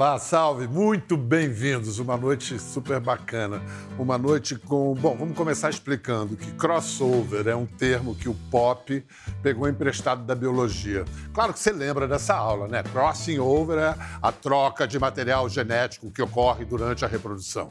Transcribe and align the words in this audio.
Olá, 0.00 0.18
salve, 0.18 0.66
muito 0.66 1.14
bem-vindos. 1.14 1.98
Uma 1.98 2.16
noite 2.16 2.58
super 2.58 2.98
bacana. 2.98 3.60
Uma 3.98 4.16
noite 4.16 4.56
com. 4.56 4.94
Bom, 4.94 5.14
vamos 5.14 5.36
começar 5.36 5.68
explicando 5.68 6.38
que 6.38 6.52
crossover 6.52 7.46
é 7.46 7.54
um 7.54 7.66
termo 7.66 8.14
que 8.14 8.26
o 8.26 8.32
pop 8.50 9.04
pegou 9.42 9.68
emprestado 9.68 10.24
da 10.24 10.34
biologia. 10.34 11.04
Claro 11.34 11.52
que 11.52 11.58
você 11.58 11.70
lembra 11.70 12.08
dessa 12.08 12.34
aula, 12.34 12.66
né? 12.66 12.82
Crossing 12.82 13.40
over 13.40 13.76
é 13.76 13.94
a 14.22 14.32
troca 14.32 14.88
de 14.88 14.98
material 14.98 15.46
genético 15.50 16.10
que 16.10 16.22
ocorre 16.22 16.64
durante 16.64 17.04
a 17.04 17.08
reprodução. 17.08 17.68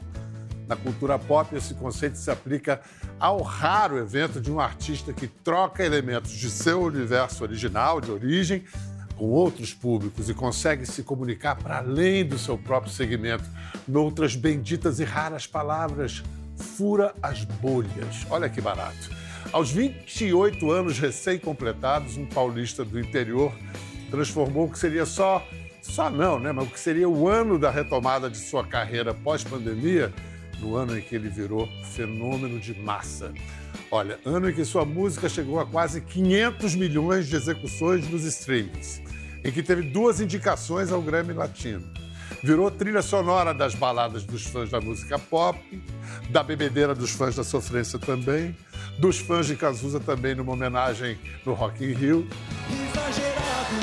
Na 0.68 0.76
cultura 0.76 1.18
pop, 1.18 1.52
esse 1.56 1.74
conceito 1.74 2.16
se 2.16 2.30
aplica 2.30 2.80
ao 3.18 3.42
raro 3.42 3.98
evento 3.98 4.40
de 4.40 4.52
um 4.52 4.60
artista 4.60 5.12
que 5.12 5.26
troca 5.26 5.84
elementos 5.84 6.30
de 6.30 6.48
seu 6.48 6.80
universo 6.80 7.42
original, 7.42 8.00
de 8.00 8.12
origem, 8.12 8.64
com 9.20 9.26
outros 9.26 9.74
públicos 9.74 10.30
e 10.30 10.34
consegue 10.34 10.86
se 10.86 11.02
comunicar 11.02 11.54
para 11.54 11.76
além 11.76 12.24
do 12.24 12.38
seu 12.38 12.56
próprio 12.56 12.90
segmento, 12.90 13.44
noutras 13.86 14.34
benditas 14.34 14.98
e 14.98 15.04
raras 15.04 15.46
palavras, 15.46 16.22
fura 16.56 17.14
as 17.22 17.44
bolhas. 17.44 18.26
Olha 18.30 18.48
que 18.48 18.62
barato. 18.62 19.10
Aos 19.52 19.70
28 19.70 20.70
anos 20.70 20.98
recém-completados, 20.98 22.16
um 22.16 22.24
paulista 22.24 22.82
do 22.82 22.98
interior 22.98 23.52
transformou 24.10 24.64
o 24.64 24.70
que 24.70 24.78
seria 24.78 25.04
só, 25.04 25.46
só 25.82 26.08
não, 26.08 26.40
né? 26.40 26.50
Mas 26.50 26.66
o 26.66 26.70
que 26.70 26.80
seria 26.80 27.06
o 27.06 27.28
ano 27.28 27.58
da 27.58 27.70
retomada 27.70 28.30
de 28.30 28.38
sua 28.38 28.66
carreira 28.66 29.12
pós-pandemia, 29.12 30.10
no 30.60 30.76
ano 30.76 30.98
em 30.98 31.02
que 31.02 31.14
ele 31.14 31.28
virou 31.28 31.68
fenômeno 31.92 32.58
de 32.58 32.72
massa. 32.72 33.34
Olha, 33.90 34.18
ano 34.24 34.48
em 34.48 34.54
que 34.54 34.64
sua 34.64 34.86
música 34.86 35.28
chegou 35.28 35.60
a 35.60 35.66
quase 35.66 36.00
500 36.00 36.74
milhões 36.74 37.28
de 37.28 37.36
execuções 37.36 38.08
nos 38.08 38.24
streamings 38.24 39.09
em 39.44 39.50
que 39.50 39.62
teve 39.62 39.82
duas 39.82 40.20
indicações 40.20 40.92
ao 40.92 41.02
Grammy 41.02 41.32
Latino. 41.32 41.82
Virou 42.42 42.70
trilha 42.70 43.02
sonora 43.02 43.52
das 43.52 43.74
baladas 43.74 44.24
dos 44.24 44.44
fãs 44.44 44.70
da 44.70 44.80
música 44.80 45.18
pop, 45.18 45.82
da 46.30 46.42
bebedeira 46.42 46.94
dos 46.94 47.10
fãs 47.10 47.36
da 47.36 47.44
sofrência 47.44 47.98
também, 47.98 48.56
dos 48.98 49.18
fãs 49.18 49.46
de 49.46 49.56
Cazuza 49.56 50.00
também 50.00 50.34
numa 50.34 50.52
homenagem 50.52 51.18
no 51.44 51.52
Rock 51.52 51.84
in 51.84 51.92
Rio. 51.92 52.28
Exagerado, 52.70 53.74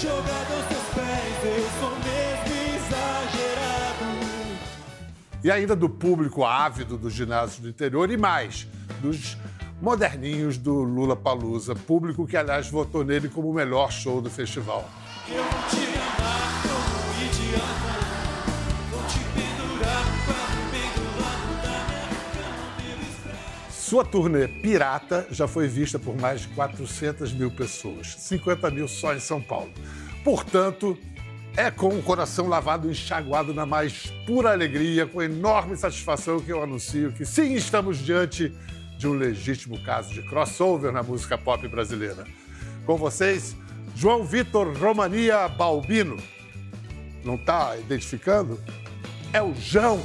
jogado 0.00 0.52
aos 0.52 0.66
seus 0.68 0.94
pés, 0.94 1.44
eu 1.44 1.64
sou 1.80 1.90
mesmo 1.90 2.76
exagerado. 2.76 4.04
E 5.44 5.50
ainda 5.50 5.76
do 5.76 5.88
público 5.88 6.44
ávido 6.44 6.96
dos 6.96 7.12
ginásios 7.12 7.60
do 7.60 7.68
interior 7.68 8.10
e 8.10 8.16
mais, 8.16 8.66
dos 9.00 9.36
moderninhos 9.80 10.56
do 10.56 10.82
Lula 10.82 11.16
Palusa, 11.16 11.74
público 11.74 12.26
que, 12.26 12.36
aliás, 12.36 12.68
votou 12.68 13.04
nele 13.04 13.28
como 13.28 13.50
o 13.50 13.54
melhor 13.54 13.90
show 13.90 14.20
do 14.20 14.30
festival. 14.30 14.88
Eu 15.28 15.42
vou 15.42 15.62
te 15.68 15.98
amar 15.98 16.62
como 16.62 17.24
idiota, 17.24 17.94
vou 18.90 19.02
te 19.02 19.18
pendurar 19.34 20.24
Sua 23.70 24.04
turnê 24.04 24.48
Pirata 24.48 25.26
já 25.30 25.46
foi 25.46 25.68
vista 25.68 25.98
por 25.98 26.16
mais 26.16 26.40
de 26.40 26.48
400 26.48 27.32
mil 27.32 27.50
pessoas, 27.50 28.16
50 28.18 28.70
mil 28.70 28.88
só 28.88 29.14
em 29.14 29.20
São 29.20 29.40
Paulo. 29.40 29.70
Portanto, 30.24 30.98
é 31.56 31.70
com 31.70 31.88
o 31.88 32.02
coração 32.02 32.48
lavado 32.48 32.88
e 32.88 32.92
enxaguado 32.92 33.54
na 33.54 33.64
mais 33.64 34.10
pura 34.26 34.50
alegria, 34.50 35.06
com 35.06 35.22
enorme 35.22 35.76
satisfação 35.76 36.40
que 36.40 36.50
eu 36.50 36.62
anuncio 36.62 37.12
que 37.12 37.24
sim, 37.24 37.54
estamos 37.54 37.98
diante 37.98 38.52
de 39.04 39.08
um 39.08 39.12
legítimo 39.12 39.78
caso 39.80 40.14
de 40.14 40.22
crossover 40.22 40.90
na 40.90 41.02
música 41.02 41.36
pop 41.36 41.68
brasileira. 41.68 42.24
Com 42.86 42.96
vocês, 42.96 43.54
João 43.94 44.24
Vitor 44.24 44.74
Romania 44.78 45.46
Balbino. 45.46 46.16
Não 47.22 47.34
está 47.34 47.76
identificando? 47.76 48.58
É 49.30 49.42
o 49.42 49.54
João. 49.54 50.00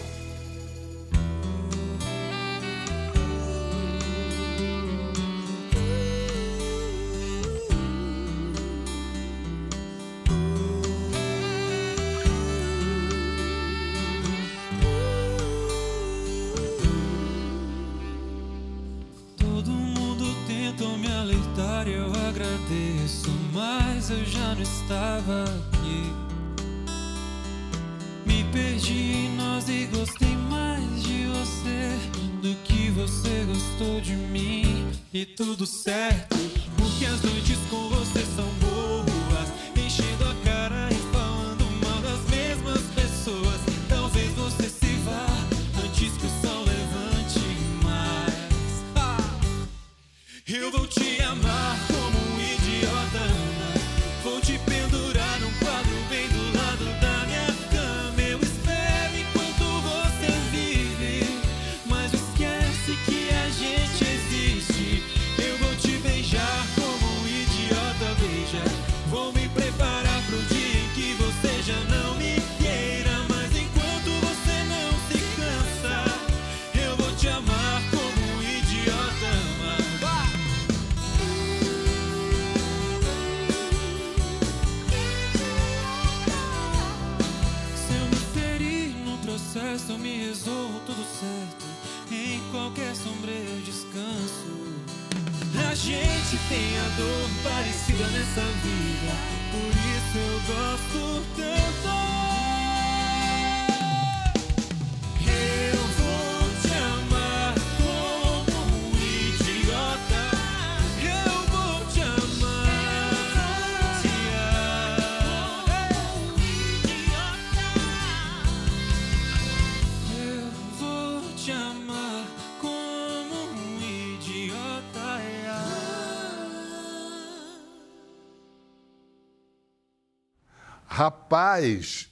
Rapaz, 130.99 132.11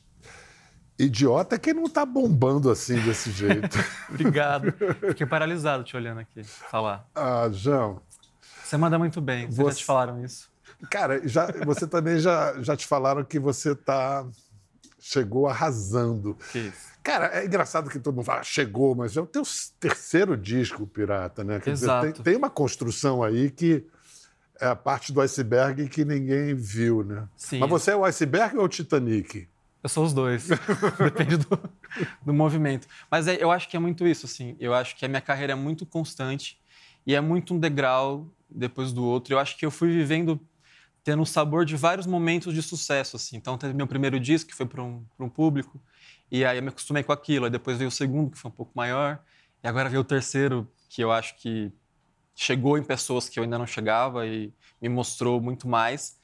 idiota 0.97 1.55
é 1.55 1.59
quem 1.59 1.73
não 1.73 1.89
tá 1.89 2.05
bombando 2.05 2.71
assim 2.71 2.97
desse 3.01 3.31
jeito. 3.31 3.77
Obrigado. 4.07 4.73
Fiquei 5.09 5.27
paralisado 5.27 5.83
te 5.83 5.97
olhando 5.97 6.21
aqui 6.21 6.41
falar. 6.41 7.05
Ah, 7.13 7.49
João. 7.51 8.01
Você 8.63 8.77
manda 8.77 8.97
muito 8.97 9.19
bem. 9.19 9.51
Você... 9.51 9.61
Já 9.61 9.71
te 9.73 9.83
falaram 9.83 10.23
isso? 10.23 10.49
Cara, 10.89 11.27
já, 11.27 11.47
você 11.65 11.85
também 11.85 12.17
já, 12.17 12.61
já 12.61 12.77
te 12.77 12.87
falaram 12.87 13.25
que 13.25 13.37
você 13.37 13.75
tá. 13.75 14.25
Chegou 15.01 15.47
arrasando. 15.47 16.37
Que 16.53 16.59
isso? 16.59 16.87
Cara, 17.03 17.41
é 17.41 17.45
engraçado 17.45 17.89
que 17.89 17.99
todo 17.99 18.15
mundo 18.15 18.25
fala, 18.25 18.41
chegou, 18.43 18.95
mas 18.95 19.17
é 19.17 19.21
o 19.21 19.25
teu 19.25 19.43
terceiro 19.81 20.37
disco, 20.37 20.87
Pirata, 20.87 21.43
né? 21.43 21.59
Quer 21.59 21.71
Exato. 21.71 22.07
Dizer, 22.07 22.13
tem, 22.13 22.23
tem 22.23 22.35
uma 22.37 22.49
construção 22.49 23.21
aí 23.21 23.51
que 23.51 23.85
é 24.59 24.67
a 24.67 24.75
parte 24.75 25.11
do 25.11 25.21
iceberg 25.21 25.87
que 25.89 26.03
ninguém 26.03 26.55
viu, 26.55 27.03
né? 27.03 27.27
Sim. 27.35 27.59
Mas 27.59 27.69
você 27.69 27.91
é 27.91 27.95
o 27.95 28.05
iceberg 28.05 28.57
ou 28.57 28.65
o 28.65 28.69
Titanic? 28.69 29.47
Eu 29.83 29.89
sou 29.89 30.03
os 30.03 30.13
dois. 30.13 30.47
Depende 30.99 31.37
do, 31.37 31.59
do 32.25 32.33
movimento. 32.33 32.87
Mas 33.09 33.27
é, 33.27 33.41
eu 33.41 33.51
acho 33.51 33.69
que 33.69 33.77
é 33.77 33.79
muito 33.79 34.05
isso, 34.07 34.25
assim. 34.25 34.55
Eu 34.59 34.73
acho 34.73 34.95
que 34.95 35.05
a 35.05 35.07
minha 35.07 35.21
carreira 35.21 35.53
é 35.53 35.55
muito 35.55 35.85
constante 35.85 36.59
e 37.05 37.15
é 37.15 37.21
muito 37.21 37.53
um 37.53 37.59
degrau 37.59 38.27
depois 38.49 38.91
do 38.91 39.03
outro. 39.03 39.33
Eu 39.33 39.39
acho 39.39 39.57
que 39.57 39.65
eu 39.65 39.71
fui 39.71 39.89
vivendo 39.89 40.39
tendo 41.03 41.21
um 41.21 41.25
sabor 41.25 41.63
de 41.63 41.73
vários 41.77 42.05
momentos 42.05 42.53
de 42.53 42.61
sucesso, 42.61 43.15
assim. 43.15 43.37
Então, 43.37 43.57
teve 43.57 43.73
meu 43.73 43.87
primeiro 43.87 44.19
disco, 44.19 44.49
que 44.49 44.55
foi 44.55 44.65
para 44.65 44.83
um, 44.83 45.05
um 45.17 45.29
público, 45.29 45.81
e 46.29 46.43
aí 46.43 46.57
eu 46.57 46.61
me 46.61 46.67
acostumei 46.67 47.01
com 47.01 47.13
aquilo. 47.13 47.45
Aí 47.45 47.51
depois 47.51 47.77
veio 47.77 47.87
o 47.87 47.91
segundo, 47.91 48.31
que 48.31 48.37
foi 48.37 48.51
um 48.51 48.53
pouco 48.53 48.73
maior, 48.75 49.17
e 49.63 49.67
agora 49.69 49.87
veio 49.87 50.01
o 50.01 50.03
terceiro, 50.03 50.69
que 50.89 51.01
eu 51.01 51.09
acho 51.09 51.37
que 51.37 51.71
chegou 52.37 52.77
em 52.77 52.83
pessoas 52.83 53.27
que 53.27 53.39
eu 53.39 53.43
ainda 53.43 53.57
não 53.57 53.65
chegava 53.65 54.25
e 54.27 54.53
me 54.79 54.87
mostrou 54.87 55.41
muito 55.41 55.67
mais. 55.67 56.17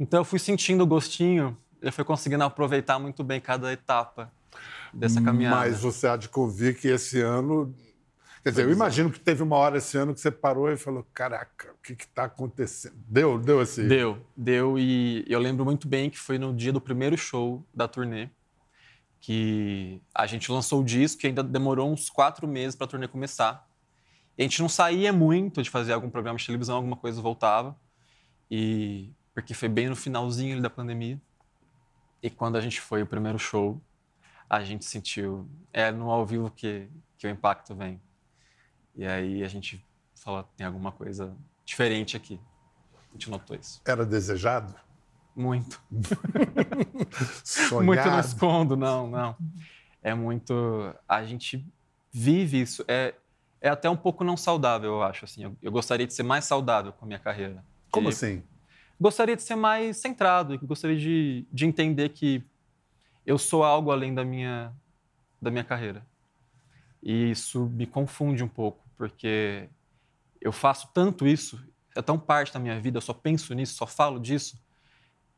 Então, 0.00 0.20
eu 0.20 0.24
fui 0.24 0.38
sentindo 0.38 0.82
o 0.82 0.86
gostinho, 0.86 1.56
eu 1.82 1.92
fui 1.92 2.04
conseguindo 2.04 2.42
aproveitar 2.42 2.98
muito 2.98 3.22
bem 3.22 3.38
cada 3.38 3.70
etapa 3.70 4.32
dessa 4.92 5.20
caminhada. 5.20 5.56
Mas 5.56 5.80
você 5.80 6.08
há 6.08 6.16
de 6.16 6.28
convir 6.28 6.80
que 6.80 6.88
esse 6.88 7.20
ano 7.20 7.74
Quer 8.42 8.50
dizer, 8.50 8.64
eu 8.64 8.72
imagino 8.72 9.10
que 9.10 9.20
teve 9.20 9.42
uma 9.42 9.56
hora 9.56 9.76
esse 9.76 9.98
ano 9.98 10.14
que 10.14 10.20
você 10.20 10.30
parou 10.30 10.70
e 10.70 10.76
falou: 10.76 11.06
caraca, 11.12 11.72
o 11.72 11.82
que 11.82 11.92
está 11.92 12.24
acontecendo? 12.24 12.94
Deu, 13.06 13.38
deu 13.38 13.60
esse. 13.60 13.82
Deu, 13.82 14.24
deu. 14.34 14.78
E 14.78 15.24
eu 15.28 15.38
lembro 15.38 15.66
muito 15.66 15.86
bem 15.86 16.08
que 16.08 16.18
foi 16.18 16.38
no 16.38 16.54
dia 16.54 16.72
do 16.72 16.80
primeiro 16.80 17.18
show 17.18 17.62
da 17.74 17.86
turnê 17.86 18.30
que 19.20 20.00
a 20.14 20.26
gente 20.26 20.50
lançou 20.50 20.80
o 20.80 20.84
disco 20.84 21.24
e 21.24 21.26
ainda 21.26 21.42
demorou 21.42 21.92
uns 21.92 22.08
quatro 22.08 22.46
meses 22.46 22.74
para 22.74 22.86
a 22.86 22.88
turnê 22.88 23.08
começar. 23.08 23.67
A 24.38 24.42
gente 24.42 24.60
não 24.60 24.68
saía 24.68 25.12
muito 25.12 25.62
de 25.62 25.70
fazer 25.70 25.92
algum 25.92 26.08
programa 26.08 26.38
de 26.38 26.46
televisão, 26.46 26.76
alguma 26.76 26.96
coisa 26.96 27.20
voltava. 27.20 27.76
E 28.50 29.10
porque 29.34 29.54
foi 29.54 29.68
bem 29.68 29.88
no 29.88 29.96
finalzinho 29.96 30.60
da 30.62 30.70
pandemia. 30.70 31.20
E 32.22 32.30
quando 32.30 32.56
a 32.56 32.60
gente 32.60 32.80
foi 32.80 33.02
o 33.02 33.06
primeiro 33.06 33.38
show, 33.38 33.80
a 34.48 34.62
gente 34.62 34.84
sentiu 34.84 35.48
é 35.72 35.90
no 35.90 36.10
ao 36.10 36.24
vivo 36.24 36.50
que 36.50 36.88
que 37.18 37.26
o 37.26 37.30
impacto 37.30 37.74
vem. 37.74 38.00
E 38.94 39.04
aí 39.04 39.42
a 39.42 39.48
gente 39.48 39.84
falou, 40.14 40.44
tem 40.56 40.66
alguma 40.66 40.92
coisa 40.92 41.36
diferente 41.64 42.16
aqui. 42.16 42.40
A 43.10 43.12
gente 43.12 43.28
notou 43.28 43.56
isso. 43.56 43.82
Era 43.84 44.06
desejado? 44.06 44.74
Muito. 45.34 45.82
Sonhado? 47.44 47.84
Muito 47.84 48.04
não 48.04 48.20
escondo, 48.20 48.76
não, 48.76 49.08
não. 49.08 49.36
É 50.02 50.14
muito... 50.14 50.94
A 51.08 51.24
gente 51.24 51.66
vive 52.12 52.60
isso. 52.60 52.84
É, 52.86 53.14
é 53.60 53.68
até 53.68 53.88
um 53.88 53.96
pouco 53.96 54.24
não 54.24 54.36
saudável, 54.36 54.90
eu 54.90 55.02
acho. 55.02 55.24
Assim. 55.24 55.44
Eu, 55.44 55.56
eu 55.62 55.72
gostaria 55.72 56.06
de 56.06 56.14
ser 56.14 56.22
mais 56.22 56.44
saudável 56.44 56.92
com 56.92 57.04
a 57.04 57.08
minha 57.08 57.18
carreira. 57.18 57.64
Como 57.90 58.08
E 58.08 58.12
assim? 58.12 58.42
Gostaria 59.00 59.36
de 59.36 59.42
ser 59.42 59.56
mais 59.56 59.96
centrado. 59.96 60.58
Gostaria 60.60 60.96
de, 60.96 61.46
de 61.52 61.66
entender 61.66 62.10
que 62.10 62.44
eu 63.24 63.38
sou 63.38 63.62
algo 63.62 63.90
além 63.90 64.14
da 64.14 64.24
minha, 64.24 64.72
da 65.40 65.50
minha 65.50 65.64
carreira. 65.64 66.06
E 67.02 67.30
isso 67.30 67.66
me 67.66 67.86
confunde 67.86 68.42
um 68.42 68.48
pouco, 68.48 68.82
porque 68.96 69.68
eu 70.40 70.52
faço 70.52 70.88
tanto 70.92 71.26
isso, 71.26 71.62
é 71.96 72.02
tão 72.02 72.18
parte 72.18 72.52
da 72.52 72.58
minha 72.58 72.80
vida, 72.80 72.98
eu 72.98 73.02
só 73.02 73.12
penso 73.12 73.54
nisso, 73.54 73.74
só 73.74 73.86
falo 73.86 74.18
disso, 74.18 74.60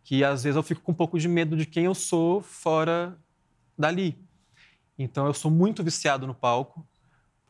que 0.03 0.25
às 0.25 0.43
vezes 0.43 0.57
eu 0.57 0.63
fico 0.63 0.81
com 0.81 0.93
um 0.93 0.95
pouco 0.95 1.19
de 1.19 1.29
medo 1.29 1.57
de 1.57 1.67
quem 1.67 1.85
eu 1.85 1.95
sou 1.95 2.41
fora 2.41 3.19
dali. 3.77 4.19
Então 4.99 5.27
eu 5.27 5.35
sou 5.35 5.51
muito 5.51 5.83
viciado 5.83 6.27
no 6.27 6.35
palco, 6.35 6.87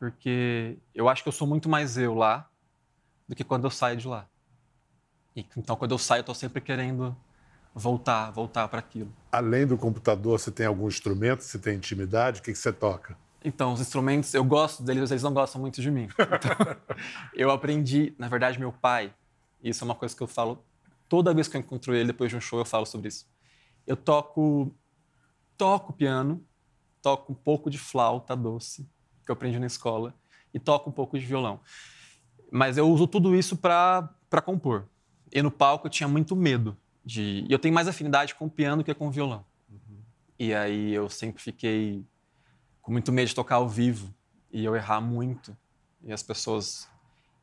porque 0.01 0.79
eu 0.95 1.07
acho 1.07 1.21
que 1.21 1.29
eu 1.29 1.31
sou 1.31 1.47
muito 1.47 1.69
mais 1.69 1.95
eu 1.95 2.15
lá 2.15 2.49
do 3.27 3.35
que 3.35 3.43
quando 3.43 3.65
eu 3.65 3.69
saio 3.69 3.95
de 3.95 4.07
lá. 4.07 4.27
E, 5.35 5.45
então 5.55 5.75
quando 5.75 5.91
eu 5.91 5.99
saio, 5.99 6.21
eu 6.21 6.21
estou 6.21 6.33
sempre 6.33 6.59
querendo 6.59 7.15
voltar, 7.71 8.31
voltar 8.31 8.67
para 8.67 8.79
aquilo. 8.79 9.13
Além 9.31 9.67
do 9.67 9.77
computador, 9.77 10.39
você 10.39 10.49
tem 10.49 10.65
algum 10.65 10.87
instrumento? 10.87 11.43
Você 11.43 11.59
tem 11.59 11.75
intimidade? 11.75 12.39
O 12.39 12.43
que, 12.43 12.51
que 12.51 12.57
você 12.57 12.73
toca? 12.73 13.15
Então, 13.45 13.73
os 13.73 13.79
instrumentos, 13.79 14.33
eu 14.33 14.43
gosto 14.43 14.81
deles, 14.81 15.11
eles 15.11 15.21
não 15.21 15.35
gostam 15.35 15.61
muito 15.61 15.79
de 15.79 15.91
mim. 15.91 16.07
Então, 16.17 16.75
eu 17.35 17.51
aprendi, 17.51 18.15
na 18.17 18.27
verdade, 18.27 18.59
meu 18.59 18.71
pai, 18.71 19.13
isso 19.63 19.83
é 19.83 19.85
uma 19.85 19.95
coisa 19.95 20.15
que 20.15 20.23
eu 20.23 20.27
falo 20.27 20.65
toda 21.07 21.31
vez 21.31 21.47
que 21.47 21.55
eu 21.55 21.61
encontro 21.61 21.93
ele 21.93 22.07
depois 22.07 22.31
de 22.31 22.35
um 22.35 22.41
show, 22.41 22.57
eu 22.57 22.65
falo 22.65 22.87
sobre 22.87 23.09
isso. 23.09 23.29
Eu 23.85 23.95
toco 23.95 24.73
toco 25.55 25.93
piano, 25.93 26.43
toco 27.03 27.31
um 27.31 27.35
pouco 27.35 27.69
de 27.69 27.77
flauta 27.77 28.35
doce, 28.35 28.89
que 29.31 29.33
eu 29.33 29.37
aprendi 29.37 29.59
na 29.59 29.67
escola, 29.67 30.13
e 30.53 30.59
toco 30.59 30.89
um 30.89 30.93
pouco 30.93 31.17
de 31.17 31.25
violão. 31.25 31.61
Mas 32.51 32.77
eu 32.77 32.89
uso 32.89 33.07
tudo 33.07 33.33
isso 33.35 33.55
para 33.55 34.09
compor. 34.43 34.85
E 35.31 35.41
no 35.41 35.49
palco 35.49 35.87
eu 35.87 35.91
tinha 35.91 36.07
muito 36.07 36.35
medo 36.35 36.77
de, 37.05 37.45
e 37.47 37.51
eu 37.51 37.57
tenho 37.57 37.73
mais 37.73 37.87
afinidade 37.87 38.35
com 38.35 38.45
o 38.45 38.49
piano 38.49 38.83
que 38.83 38.93
com 38.93 39.07
o 39.07 39.11
violão. 39.11 39.45
E 40.37 40.53
aí 40.53 40.93
eu 40.93 41.09
sempre 41.09 41.41
fiquei 41.41 42.03
com 42.81 42.91
muito 42.91 43.11
medo 43.11 43.27
de 43.27 43.35
tocar 43.35 43.55
ao 43.55 43.69
vivo 43.69 44.13
e 44.51 44.65
eu 44.65 44.75
errar 44.75 44.99
muito. 44.99 45.55
E 46.03 46.11
as 46.11 46.23
pessoas. 46.23 46.89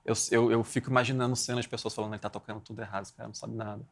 Eu, 0.04 0.14
eu, 0.30 0.50
eu 0.50 0.64
fico 0.64 0.90
imaginando 0.90 1.36
cenas 1.36 1.64
de 1.64 1.68
pessoas 1.68 1.94
falando 1.94 2.12
que 2.14 2.18
tá 2.18 2.30
tocando 2.30 2.60
tudo 2.60 2.80
errado, 2.80 3.04
esse 3.04 3.12
cara 3.12 3.28
não 3.28 3.34
sabe 3.34 3.54
nada. 3.54 3.86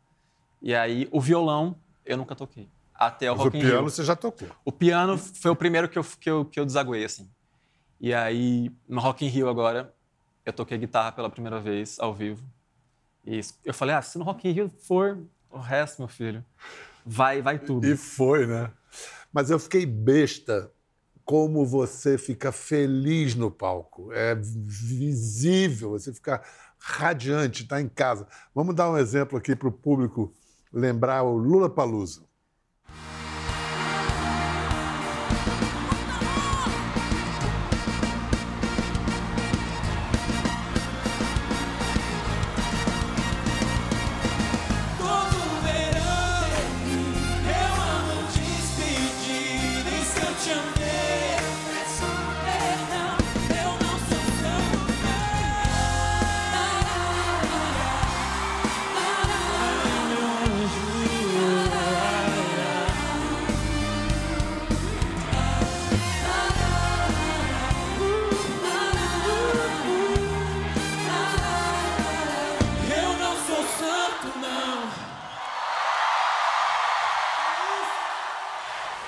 E 0.60 0.74
aí, 0.74 1.08
o 1.12 1.20
violão, 1.20 1.76
eu 2.04 2.16
nunca 2.16 2.34
toquei. 2.34 2.68
Até 2.94 3.30
o 3.30 3.36
Mas 3.36 3.40
o 3.40 3.44
Rock 3.44 3.58
in 3.58 3.60
piano 3.60 3.80
Rio. 3.80 3.90
você 3.90 4.02
já 4.02 4.16
tocou. 4.16 4.48
O 4.64 4.72
piano 4.72 5.16
foi 5.18 5.50
o 5.50 5.56
primeiro 5.56 5.88
que 5.88 5.98
eu, 5.98 6.04
que 6.18 6.28
eu, 6.30 6.44
que 6.44 6.58
eu 6.58 6.66
desaguei, 6.66 7.04
assim. 7.04 7.30
E 8.00 8.12
aí, 8.12 8.70
no 8.88 9.00
Rock 9.00 9.24
in 9.24 9.28
Rio 9.28 9.48
agora, 9.48 9.94
eu 10.44 10.52
toquei 10.52 10.78
guitarra 10.78 11.12
pela 11.12 11.30
primeira 11.30 11.60
vez, 11.60 11.98
ao 11.98 12.14
vivo. 12.14 12.44
E 13.24 13.40
eu 13.64 13.74
falei, 13.74 13.94
ah, 13.94 14.02
se 14.02 14.18
no 14.18 14.24
Rock 14.24 14.48
in 14.48 14.52
Rio 14.52 14.70
for 14.78 15.18
o 15.50 15.58
resto, 15.58 16.00
meu 16.00 16.08
filho, 16.08 16.44
vai, 17.04 17.42
vai 17.42 17.58
tudo. 17.58 17.86
E 17.86 17.96
foi, 17.96 18.46
né? 18.46 18.70
Mas 19.32 19.50
eu 19.50 19.58
fiquei 19.58 19.84
besta 19.84 20.70
como 21.24 21.66
você 21.66 22.16
fica 22.16 22.52
feliz 22.52 23.34
no 23.34 23.50
palco. 23.50 24.12
É 24.12 24.34
visível, 24.34 25.90
você 25.90 26.14
fica 26.14 26.40
radiante, 26.78 27.64
está 27.64 27.80
em 27.80 27.88
casa. 27.88 28.28
Vamos 28.54 28.74
dar 28.76 28.90
um 28.90 28.96
exemplo 28.96 29.36
aqui 29.36 29.56
para 29.56 29.68
o 29.68 29.72
público 29.72 30.32
lembrar 30.72 31.24
o 31.24 31.36
Lula 31.36 31.68
Palusa. 31.68 32.22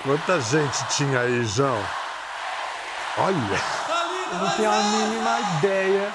Quanta 0.08 0.40
gente 0.40 0.88
tinha 0.96 1.20
aí, 1.20 1.44
João? 1.44 1.78
Olha! 3.18 3.36
Eu 4.32 4.38
não 4.38 4.56
tenho 4.56 4.70
a 4.70 4.82
mínima 4.82 5.38
ideia, 5.58 6.10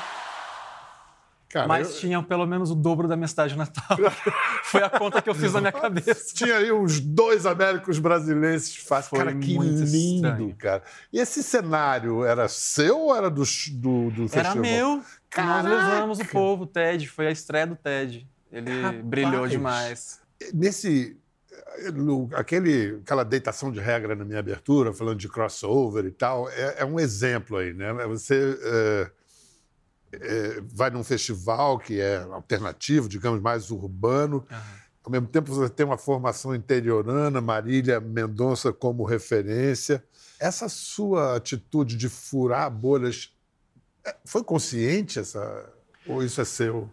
Cara, 1.50 1.68
mas 1.68 1.90
eu- 1.92 2.00
tinham 2.00 2.24
pelo 2.24 2.48
menos 2.48 2.72
o 2.72 2.76
dobro 2.76 3.08
da 3.08 3.16
minha 3.16 3.28
cidade 3.28 3.56
natal. 3.56 3.96
Foi 4.66 4.82
a 4.82 4.90
conta 4.90 5.22
que 5.22 5.30
eu 5.30 5.36
fiz 5.36 5.54
na 5.54 5.60
minha 5.62 5.72
cabeça. 5.72 6.34
Tinha 6.34 6.58
aí 6.58 6.72
uns 6.72 7.00
dois 7.00 7.46
Américos 7.46 8.00
brasileiros 8.00 8.76
fácil. 8.78 9.16
Cara, 9.16 9.32
que 9.36 9.54
muito 9.54 9.84
lindo, 9.84 10.28
estranho. 10.28 10.56
cara. 10.58 10.82
E 11.12 11.20
esse 11.20 11.44
cenário 11.44 12.24
era 12.26 12.48
seu 12.48 12.98
ou 13.00 13.16
era 13.16 13.30
do, 13.30 13.44
do, 13.74 14.10
do 14.10 14.22
Era 14.24 14.30
festival? 14.30 14.56
meu. 14.58 15.04
Caraca! 15.30 15.70
Nós 15.70 15.88
levamos 15.94 16.20
o 16.20 16.26
povo, 16.26 16.64
o 16.64 16.68
Ted. 16.68 17.08
Foi 17.08 17.28
a 17.28 17.32
estreia 17.32 17.68
do 17.68 17.76
Ted. 17.76 18.28
Ele 18.52 18.82
Rapaz! 18.82 19.04
brilhou 19.06 19.48
demais. 19.48 20.20
Nesse. 20.52 21.16
No- 21.94 22.30
aquele, 22.34 23.00
aquela 23.04 23.24
deitação 23.24 23.72
de 23.72 23.80
regra 23.80 24.16
na 24.16 24.24
minha 24.26 24.40
abertura, 24.40 24.94
falando 24.94 25.18
de 25.20 25.28
crossover 25.30 26.06
e 26.06 26.12
tal, 26.12 26.50
é, 26.50 26.76
é 26.80 26.86
um 26.86 27.00
exemplo 27.00 27.58
aí, 27.58 27.74
né? 27.74 27.94
Você 28.08 28.58
é, 28.62 29.12
é, 30.14 30.62
vai 30.74 30.90
num 30.90 31.04
festival 31.04 31.80
que 31.80 32.00
é 32.00 32.18
alternativo, 32.18 33.10
digamos, 33.10 33.42
mais 33.42 33.72
urbano. 33.72 34.46
Ao 35.04 35.12
mesmo 35.12 35.28
tempo, 35.28 35.54
você 35.54 35.70
tem 35.70 35.86
uma 35.86 35.98
formação 35.98 36.56
interiorana, 36.56 37.42
Marília 37.42 38.00
Mendonça 38.00 38.72
como 38.72 39.04
referência. 39.04 40.04
Essa 40.40 40.70
sua 40.70 41.36
atitude 41.36 41.98
de 41.98 42.08
furar 42.08 42.70
bolhas 42.72 43.34
é, 44.06 44.16
foi 44.26 44.44
consciente 44.44 45.20
essa 45.20 45.70
ou 46.08 46.24
isso 46.24 46.40
é 46.42 46.46
seu? 46.46 46.90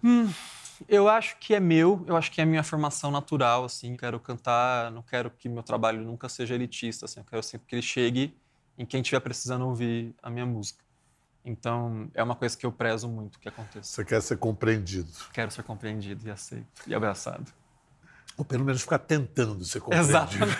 Eu 0.88 1.08
acho 1.08 1.37
que 1.38 1.54
é 1.54 1.60
meu, 1.60 2.04
eu 2.06 2.16
acho 2.16 2.30
que 2.30 2.40
é 2.40 2.44
a 2.44 2.46
minha 2.46 2.62
formação 2.62 3.10
natural, 3.10 3.64
assim. 3.64 3.96
Quero 3.96 4.18
cantar, 4.18 4.90
não 4.90 5.02
quero 5.02 5.30
que 5.30 5.49
meu 5.49 5.62
trabalho 5.62 6.02
nunca 6.02 6.28
seja 6.28 6.54
elitista, 6.54 7.04
assim. 7.04 7.20
Eu 7.20 7.25
quero 7.25 7.42
sempre 7.42 7.66
que 7.66 7.75
ele 7.75 7.82
chegue 7.82 8.34
em 8.78 8.87
quem 8.87 9.00
estiver 9.00 9.20
precisando 9.20 9.66
ouvir 9.66 10.14
a 10.22 10.30
minha 10.30 10.46
música. 10.46 10.82
Então, 11.44 12.10
é 12.14 12.22
uma 12.22 12.34
coisa 12.34 12.56
que 12.56 12.64
eu 12.64 12.72
prezo 12.72 13.08
muito 13.08 13.38
que 13.38 13.49
aconteça. 13.49 13.90
Você 13.90 14.04
quer 14.04 14.20
ser 14.22 14.37
compreendido? 14.38 15.10
Quero 15.32 15.50
ser 15.50 15.62
compreendido 15.62 16.26
e 16.26 16.30
aceito 16.30 16.66
e 16.87 16.94
abraçado. 16.94 17.52
Ou 18.37 18.44
pelo 18.44 18.64
menos 18.64 18.82
ficar 18.82 18.99
tentando 18.99 19.64
ser 19.64 19.80
compreendido. 19.80 20.10
Exatamente. 20.10 20.56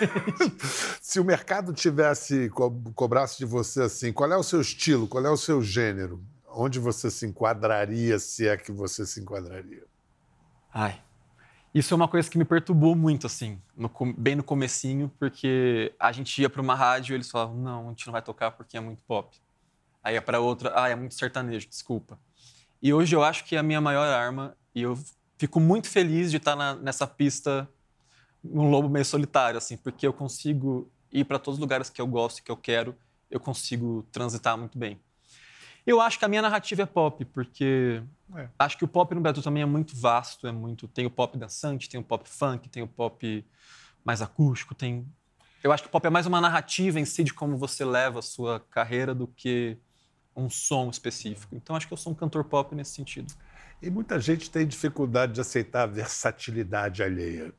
Se 1.01 1.19
o 1.19 1.25
mercado 1.25 1.73
tivesse, 1.73 2.49
co 2.49 2.71
cobrasse 2.93 3.37
de 3.37 3.45
você 3.45 3.83
assim, 3.83 4.13
qual 4.13 4.31
é 4.31 4.37
o 4.37 4.43
seu 4.43 4.61
estilo, 4.61 5.07
qual 5.07 5.25
é 5.25 5.29
o 5.29 5.37
seu 5.37 5.61
gênero? 5.61 6.23
Onde 6.47 6.79
você 6.79 7.09
se 7.09 7.25
enquadraria, 7.25 8.19
se 8.19 8.47
é 8.47 8.57
que 8.57 8.71
você 8.71 9.05
se 9.05 9.21
enquadraria? 9.21 9.83
Ai, 10.73 11.01
isso 11.73 11.93
é 11.93 11.95
uma 11.95 12.07
coisa 12.07 12.29
que 12.29 12.37
me 12.37 12.45
perturbou 12.45 12.95
muito, 12.95 13.27
assim, 13.27 13.61
no, 13.75 13.89
bem 14.17 14.35
no 14.35 14.43
comecinho, 14.43 15.11
porque 15.17 15.93
a 15.99 16.11
gente 16.11 16.41
ia 16.41 16.49
para 16.49 16.61
uma 16.61 16.75
rádio 16.75 17.13
e 17.13 17.15
eles 17.15 17.29
falavam, 17.29 17.55
não, 17.55 17.85
a 17.87 17.89
gente 17.89 18.05
não 18.05 18.11
vai 18.11 18.21
tocar 18.21 18.51
porque 18.51 18.75
é 18.75 18.79
muito 18.79 19.01
pop. 19.03 19.37
Aí 20.03 20.15
ia 20.15 20.21
para 20.21 20.39
outra, 20.39 20.73
ah, 20.75 20.89
é 20.89 20.95
muito 20.95 21.13
sertanejo, 21.13 21.67
desculpa. 21.67 22.19
E 22.81 22.93
hoje 22.93 23.15
eu 23.15 23.23
acho 23.23 23.45
que 23.45 23.55
é 23.55 23.59
a 23.59 23.63
minha 23.63 23.79
maior 23.79 24.07
arma 24.07 24.55
e 24.75 24.81
eu 24.81 24.97
fico 25.37 25.59
muito 25.59 25.87
feliz 25.87 26.29
de 26.31 26.37
estar 26.37 26.55
na, 26.55 26.75
nessa 26.75 27.07
pista 27.07 27.69
um 28.43 28.69
lobo 28.69 28.89
meio 28.89 29.05
solitário, 29.05 29.57
assim, 29.57 29.77
porque 29.77 30.05
eu 30.05 30.11
consigo 30.11 30.91
ir 31.11 31.25
para 31.25 31.37
todos 31.37 31.57
os 31.57 31.61
lugares 31.61 31.89
que 31.89 32.01
eu 32.01 32.07
gosto 32.07 32.43
que 32.43 32.51
eu 32.51 32.57
quero, 32.57 32.95
eu 33.29 33.39
consigo 33.39 34.05
transitar 34.11 34.57
muito 34.57 34.77
bem. 34.77 34.99
Eu 35.85 35.99
acho 35.99 36.19
que 36.19 36.25
a 36.25 36.27
minha 36.27 36.41
narrativa 36.41 36.83
é 36.83 36.85
pop, 36.85 37.25
porque 37.25 38.03
é. 38.35 38.47
acho 38.59 38.77
que 38.77 38.85
o 38.85 38.87
pop 38.87 39.13
no 39.15 39.21
Brasil 39.21 39.41
também 39.41 39.63
é 39.63 39.65
muito 39.65 39.95
vasto, 39.95 40.47
é 40.47 40.51
muito 40.51 40.87
tem 40.87 41.05
o 41.05 41.11
pop 41.11 41.37
dançante, 41.37 41.89
tem 41.89 41.99
o 41.99 42.03
pop 42.03 42.27
funk, 42.29 42.69
tem 42.69 42.83
o 42.83 42.87
pop 42.87 43.45
mais 44.03 44.21
acústico, 44.21 44.75
tem 44.75 45.07
eu 45.63 45.71
acho 45.71 45.83
que 45.83 45.89
o 45.89 45.91
pop 45.91 46.05
é 46.05 46.09
mais 46.09 46.25
uma 46.25 46.41
narrativa 46.41 46.99
em 46.99 47.05
si 47.05 47.23
de 47.23 47.33
como 47.33 47.55
você 47.55 47.85
leva 47.85 48.19
a 48.19 48.21
sua 48.21 48.59
carreira 48.59 49.13
do 49.13 49.27
que 49.27 49.77
um 50.35 50.49
som 50.49 50.89
específico. 50.89 51.55
Então 51.55 51.75
acho 51.75 51.87
que 51.87 51.93
eu 51.93 51.97
sou 51.97 52.11
um 52.13 52.15
cantor 52.15 52.43
pop 52.43 52.73
nesse 52.73 52.95
sentido. 52.95 53.31
E 53.81 53.89
muita 53.89 54.19
gente 54.19 54.49
tem 54.49 54.65
dificuldade 54.65 55.33
de 55.33 55.41
aceitar 55.41 55.83
a 55.83 55.85
versatilidade 55.85 57.03
alheia. 57.03 57.53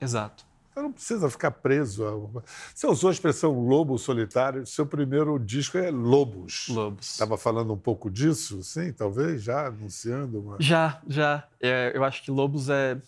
Exato. 0.00 0.46
Você 0.76 0.82
não 0.82 0.92
precisa 0.92 1.30
ficar 1.30 1.50
preso. 1.52 2.04
A... 2.06 2.42
Você 2.74 2.86
usou 2.86 3.08
a 3.08 3.12
expressão 3.12 3.58
lobo 3.66 3.96
solitário. 3.96 4.66
Seu 4.66 4.84
primeiro 4.84 5.38
disco 5.38 5.78
é 5.78 5.90
Lobos. 5.90 6.68
Lobos. 6.68 7.12
Estava 7.12 7.38
falando 7.38 7.72
um 7.72 7.78
pouco 7.78 8.10
disso, 8.10 8.62
sim, 8.62 8.92
talvez, 8.92 9.42
já 9.42 9.68
anunciando 9.68 10.38
uma... 10.38 10.56
Já, 10.60 11.00
já. 11.08 11.48
É, 11.62 11.92
eu 11.94 12.04
acho 12.04 12.22
que 12.22 12.30
Lobos 12.30 12.68
é, 12.68 12.98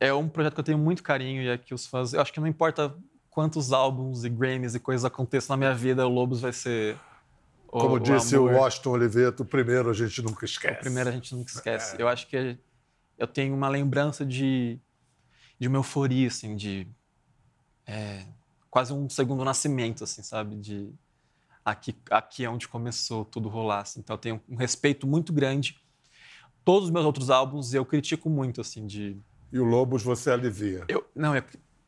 é 0.00 0.12
um 0.12 0.28
projeto 0.28 0.54
que 0.54 0.60
eu 0.60 0.64
tenho 0.64 0.78
muito 0.78 1.00
carinho 1.00 1.42
e 1.42 1.48
é 1.48 1.56
que 1.56 1.72
os 1.72 1.86
fãs... 1.86 2.12
Eu 2.12 2.20
acho 2.20 2.32
que 2.32 2.40
não 2.40 2.48
importa 2.48 2.92
quantos 3.30 3.72
álbuns 3.72 4.24
e 4.24 4.28
Grammys 4.28 4.74
e 4.74 4.80
coisas 4.80 5.04
aconteçam 5.04 5.54
na 5.54 5.58
minha 5.58 5.74
vida, 5.74 6.04
o 6.04 6.10
Lobos 6.10 6.40
vai 6.40 6.52
ser 6.52 6.98
o, 7.68 7.78
Como 7.78 8.00
disse 8.00 8.36
o, 8.36 8.46
o 8.46 8.52
Washington 8.52 8.90
Oliveto, 8.90 9.42
o 9.44 9.46
primeiro 9.46 9.90
a 9.90 9.92
gente 9.92 10.20
nunca 10.22 10.44
esquece. 10.44 10.74
O 10.74 10.80
primeiro 10.80 11.08
a 11.08 11.12
gente 11.12 11.36
nunca 11.36 11.52
esquece. 11.52 11.96
É. 11.96 12.02
Eu 12.02 12.08
acho 12.08 12.26
que 12.26 12.58
eu 13.16 13.26
tenho 13.28 13.54
uma 13.54 13.68
lembrança 13.68 14.26
de, 14.26 14.80
de 15.58 15.68
uma 15.68 15.78
euforia, 15.78 16.28
assim, 16.28 16.54
de 16.54 16.86
é, 17.86 18.26
quase 18.70 18.92
um 18.92 19.08
segundo 19.08 19.44
nascimento, 19.44 20.04
assim, 20.04 20.22
sabe? 20.22 20.56
De 20.56 20.92
aqui, 21.64 21.96
aqui 22.10 22.44
é 22.44 22.50
onde 22.50 22.68
começou 22.68 23.24
tudo 23.24 23.48
rolar. 23.48 23.80
Assim. 23.80 24.00
Então 24.00 24.14
eu 24.14 24.18
tenho 24.18 24.40
um 24.48 24.56
respeito 24.56 25.06
muito 25.06 25.32
grande. 25.32 25.80
Todos 26.64 26.86
os 26.86 26.90
meus 26.90 27.04
outros 27.04 27.30
álbuns 27.30 27.72
eu 27.72 27.84
critico 27.84 28.28
muito, 28.28 28.60
assim, 28.60 28.86
de... 28.86 29.16
E 29.52 29.58
o 29.58 29.64
Lobos 29.64 30.02
você 30.02 30.30
alivia? 30.30 30.84
Eu, 30.88 31.06
não, 31.14 31.34
eu, 31.34 31.42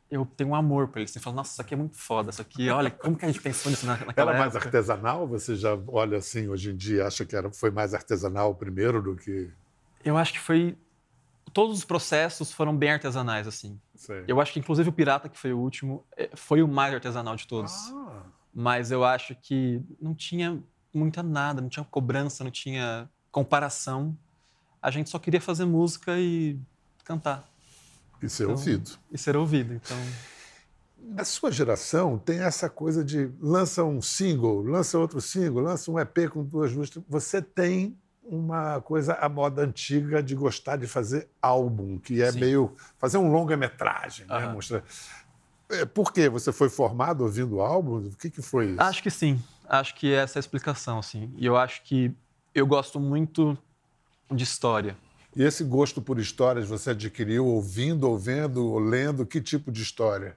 eu 0.09 0.25
tenho 0.25 0.51
um 0.51 0.55
amor 0.55 0.89
por 0.89 1.01
ele. 1.01 1.09
Você 1.09 1.19
fala, 1.19 1.37
nossa, 1.37 1.53
isso 1.53 1.61
aqui 1.61 1.75
é 1.75 1.77
muito 1.77 1.97
foda. 1.97 2.31
Isso 2.31 2.41
aqui, 2.41 2.71
olha, 2.71 2.91
como 2.91 3.17
que 3.17 3.25
a 3.25 3.29
gente 3.29 3.43
pensou 3.43 3.71
nisso 3.71 3.85
na, 3.85 3.97
naquela 3.97 4.31
Era 4.31 4.39
mais 4.39 4.55
época? 4.55 4.69
artesanal? 4.69 5.27
Você 5.27 5.57
já 5.57 5.77
olha 5.89 6.19
assim, 6.19 6.49
hoje 6.49 6.71
em 6.71 6.77
dia, 6.77 7.07
acha 7.07 7.27
que 7.27 7.35
era, 7.35 7.53
foi 7.53 7.71
mais 7.71 7.93
artesanal 7.93 8.55
primeiro 8.55 9.03
do 9.03 9.17
que... 9.17 9.51
Eu 10.05 10.17
acho 10.17 10.33
que 10.33 10.39
foi... 10.39 10.79
Todos 11.53 11.79
os 11.79 11.85
processos 11.85 12.53
foram 12.53 12.77
bem 12.77 12.91
artesanais, 12.91 13.47
assim. 13.47 13.81
Sei. 13.95 14.25
Eu 14.27 14.41
acho 14.41 14.53
que, 14.53 14.59
inclusive, 14.59 14.89
o 14.89 14.93
Pirata, 14.93 15.29
que 15.29 15.39
foi 15.39 15.53
o 15.53 15.59
último, 15.59 16.05
é, 16.17 16.31
foi 16.35 16.63
o 16.63 16.69
mais 16.69 16.95
artesanal 16.95 17.37
de 17.37 17.47
todos. 17.47 17.73
Ah. 17.93 18.23
Mas 18.55 18.91
eu 18.91 19.05
acho 19.05 19.35
que 19.35 19.83
não 20.01 20.15
tinha 20.15 20.63
muita 20.93 21.23
nada, 21.23 21.61
não 21.61 21.69
tinha 21.69 21.85
cobrança, 21.85 22.43
não 22.43 22.51
tinha 22.51 23.09
comparação. 23.31 24.17
A 24.81 24.91
gente 24.91 25.11
só 25.11 25.19
queria 25.19 25.41
fazer 25.41 25.65
música 25.65 26.19
e 26.19 26.59
cantar. 27.05 27.49
E 28.23 28.29
ser 28.29 28.45
então, 28.45 28.55
ouvido. 28.55 28.91
E 29.11 29.19
ser 29.19 29.37
ouvido, 29.37 29.75
então... 29.75 29.97
Na 31.01 31.25
sua 31.25 31.51
geração, 31.51 32.19
tem 32.19 32.41
essa 32.41 32.69
coisa 32.69 33.05
de 33.05 33.31
lança 33.41 33.85
um 33.85 34.03
single, 34.03 34.63
lança 34.63 34.99
outro 34.99 35.21
single, 35.21 35.63
lança 35.63 35.91
um 35.91 35.99
EP 35.99 36.29
com 36.29 36.45
duas 36.45 36.73
músicas. 36.73 37.03
Você 37.09 37.41
tem 37.41 37.97
uma 38.31 38.81
coisa 38.83 39.15
à 39.15 39.29
moda 39.29 39.63
antiga 39.63 40.23
de 40.23 40.35
gostar 40.35 40.77
de 40.77 40.87
fazer 40.87 41.29
álbum, 41.41 41.99
que 41.99 42.23
é 42.23 42.31
Sim. 42.31 42.41
meio 42.41 42.75
fazer 42.99 43.17
um 43.17 43.33
longa-metragem, 43.33 44.27
né? 44.27 44.47
Mostrar. 44.49 44.83
É, 45.71 45.85
por 45.85 46.13
quê? 46.13 46.29
Você 46.29 46.53
foi 46.53 46.69
formado 46.69 47.25
ouvindo 47.25 47.61
álbuns? 47.61 48.15
O 48.15 48.17
que, 48.17 48.31
que 48.31 48.43
foi 48.43 48.71
isso? 48.71 48.81
Acho 48.83 49.03
que 49.03 49.11
sim. 49.11 49.43
Acho 49.69 49.95
que 49.95 50.13
essa 50.13 50.39
é 50.39 50.41
a 50.41 50.41
explicação, 50.41 50.99
assim. 50.99 51.33
E 51.37 51.45
eu 51.45 51.57
acho 51.57 51.83
que 51.83 52.13
eu 52.55 52.67
gosto 52.67 53.01
muito 53.01 53.57
de 54.31 54.45
história. 54.45 54.97
E 55.37 55.43
esse 55.43 55.63
gosto 55.65 56.01
por 56.01 56.19
histórias 56.19 56.69
você 56.69 56.91
adquiriu 56.91 57.47
ouvindo, 57.47 58.09
ouvendo, 58.09 58.79
lendo? 58.79 59.27
Que 59.27 59.41
tipo 59.41 59.71
de 59.71 59.83
história? 59.83 60.37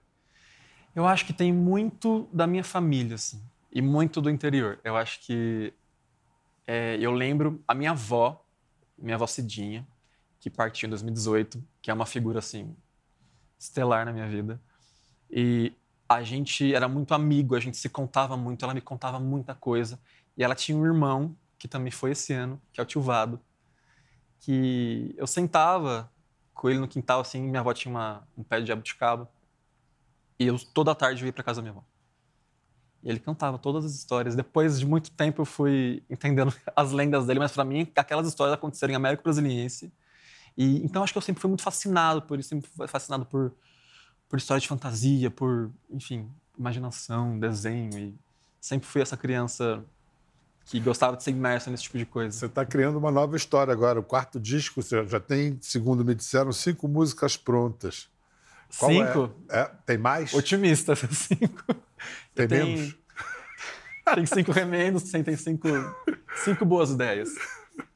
Eu 0.96 1.08
acho 1.08 1.26
que 1.26 1.34
tem 1.34 1.54
muito 1.54 2.28
da 2.32 2.46
minha 2.46 2.64
família, 2.64 3.16
assim, 3.16 3.42
e 3.72 3.82
muito 3.82 4.22
do 4.22 4.30
interior. 4.30 4.80
Eu 4.84 4.98
acho 4.98 5.22
que 5.22 5.74
é, 6.74 6.96
eu 7.02 7.12
lembro 7.12 7.62
a 7.68 7.76
minha 7.76 7.92
avó, 7.92 8.46
minha 8.98 9.16
avó 9.16 9.28
Cidinha, 9.28 9.86
que 10.40 10.50
partiu 10.50 10.88
em 10.88 10.90
2018, 10.92 11.62
que 11.82 11.92
é 11.92 11.94
uma 11.94 12.06
figura 12.06 12.40
assim 12.40 12.74
estelar 13.60 14.06
na 14.06 14.14
minha 14.14 14.26
vida. 14.30 14.58
E 15.30 15.74
a 16.08 16.24
gente 16.24 16.74
era 16.74 16.88
muito 16.88 17.14
amigo, 17.14 17.56
a 17.56 17.60
gente 17.60 17.76
se 17.76 17.90
contava 17.90 18.38
muito, 18.38 18.64
ela 18.64 18.74
me 18.74 18.80
contava 18.80 19.20
muita 19.20 19.54
coisa. 19.54 20.00
E 20.38 20.46
ela 20.46 20.56
tinha 20.56 20.78
um 20.78 20.86
irmão 20.86 21.36
que 21.60 21.68
também 21.68 21.92
foi 21.92 22.12
esse 22.12 22.32
ano, 22.32 22.62
que 22.72 22.80
é 22.80 22.84
o 22.84 22.86
tio 22.86 23.02
Vado, 23.02 23.38
que 24.40 25.14
eu 25.18 25.28
sentava 25.28 26.10
com 26.54 26.70
ele 26.70 26.80
no 26.80 26.88
quintal, 26.88 27.20
assim, 27.20 27.42
minha 27.42 27.60
avó 27.60 27.74
tinha 27.74 27.94
uma, 27.94 28.26
um 28.38 28.44
pé 28.44 28.62
de 28.62 28.68
jabuticaba, 28.68 29.30
e 30.40 30.48
eu 30.48 30.58
toda 30.74 30.96
tarde 30.96 31.22
eu 31.22 31.26
ia 31.26 31.34
para 31.34 31.44
casa 31.44 31.58
da 31.58 31.64
minha 31.64 31.74
avó. 31.74 31.91
E 33.04 33.10
ele 33.10 33.20
cantava 33.20 33.58
todas 33.58 33.86
as 33.86 33.94
histórias. 33.94 34.36
Depois 34.36 34.80
de 34.80 34.86
muito 34.86 35.12
tempo 35.12 35.42
eu 35.42 35.46
fui 35.46 36.04
entendendo 36.10 36.54
as 36.76 36.92
lendas 36.92 37.26
dele, 37.26 37.40
mas 37.40 37.52
para 37.52 37.64
mim 37.64 37.88
aquelas 37.96 38.28
histórias 38.28 38.54
aconteceram 38.54 38.94
em 38.94 38.96
América 38.96 39.24
Brasiliense. 39.24 39.92
E 40.58 40.84
então 40.84 41.04
acho 41.04 41.14
que 41.14 41.18
eu 41.18 41.22
sempre 41.22 41.42
fui 41.42 41.50
muito 41.50 41.64
fascinado 41.64 42.22
por 42.22 42.40
isso, 42.40 42.50
sempre 42.50 42.70
fui 42.70 42.88
fascinado 42.88 43.26
por 43.26 43.54
por 44.32 44.38
história 44.38 44.62
de 44.62 44.68
fantasia, 44.68 45.30
por, 45.30 45.70
enfim, 45.90 46.32
imaginação, 46.58 47.38
desenho 47.38 48.00
e 48.00 48.16
sempre 48.62 48.88
fui 48.88 49.02
essa 49.02 49.18
criança 49.18 49.84
que 50.64 50.80
gostava 50.80 51.18
de 51.18 51.24
ser 51.24 51.32
imersa 51.32 51.70
nesse 51.70 51.84
tipo 51.84 51.98
de 51.98 52.06
coisa. 52.06 52.32
Você 52.38 52.46
está 52.46 52.66
criando 52.66 52.98
uma 52.98 53.12
nova 53.12 53.36
história 53.36 53.74
agora. 53.74 54.00
O 54.00 54.04
quarto 54.04 54.40
disco, 54.40 54.82
você 54.82 55.06
já 55.06 55.20
tem, 55.20 55.58
segundo 55.60 56.06
me 56.06 56.16
disseram, 56.16 56.54
cinco 56.54 56.88
músicas 56.88 57.36
prontas. 57.36 58.08
Qual 58.78 58.92
é? 58.92 59.08
cinco? 59.08 59.32
É? 59.50 59.60
É, 59.60 59.72
tem 59.86 59.98
mais? 59.98 60.34
Otimista, 60.34 60.96
cinco. 61.12 61.64
Tem 62.34 62.48
menos? 62.48 62.96
Tem 64.16 64.26
cinco 64.26 64.52
remendos, 64.52 65.04
tem 65.04 65.24
cinco, 65.38 65.70
cinco 66.44 66.66
boas 66.66 66.90
ideias. 66.90 67.30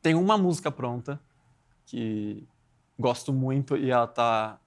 Tem 0.01 0.13
uma 0.13 0.38
música 0.38 0.72
pronta 0.72 1.20
que 1.86 2.48
gosto 2.98 3.34
muito 3.34 3.75
e 3.75 3.89
ela 3.89 4.05
está 4.05 4.58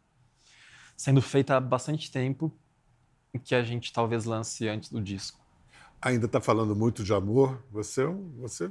sendo 0.95 1.23
feita 1.23 1.57
há 1.57 1.61
bastante 1.61 2.11
tempo 2.11 2.53
que 3.45 3.55
a 3.55 3.63
gente 3.63 3.93
talvez 3.93 4.25
lance 4.25 4.69
antes 4.69 4.91
do 4.91 5.01
disco 5.01 5.41
ainda 6.01 6.27
está 6.27 6.41
falando 6.41 6.75
muito 6.75 7.03
de 7.03 7.13
amor, 7.13 7.63
você, 7.71 8.05
é 8.05 8.07
você 8.37 8.71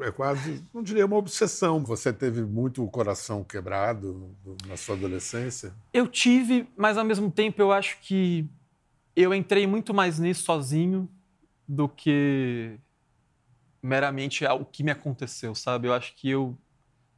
é 0.00 0.10
quase, 0.10 0.62
não 0.72 0.82
diria 0.82 1.06
uma 1.06 1.16
obsessão. 1.16 1.82
Você 1.84 2.12
teve 2.12 2.42
muito 2.42 2.84
o 2.84 2.90
coração 2.90 3.42
quebrado 3.44 4.34
na 4.66 4.76
sua 4.76 4.94
adolescência? 4.94 5.72
Eu 5.92 6.06
tive, 6.06 6.68
mas 6.76 6.96
ao 6.96 7.04
mesmo 7.04 7.30
tempo 7.30 7.60
eu 7.60 7.72
acho 7.72 7.98
que 8.00 8.46
eu 9.14 9.34
entrei 9.34 9.66
muito 9.66 9.92
mais 9.92 10.18
nisso 10.18 10.44
sozinho 10.44 11.08
do 11.66 11.88
que 11.88 12.78
meramente 13.82 14.44
o 14.44 14.64
que 14.64 14.82
me 14.82 14.90
aconteceu, 14.90 15.54
sabe? 15.54 15.88
Eu 15.88 15.94
acho 15.94 16.14
que 16.14 16.30
eu 16.30 16.56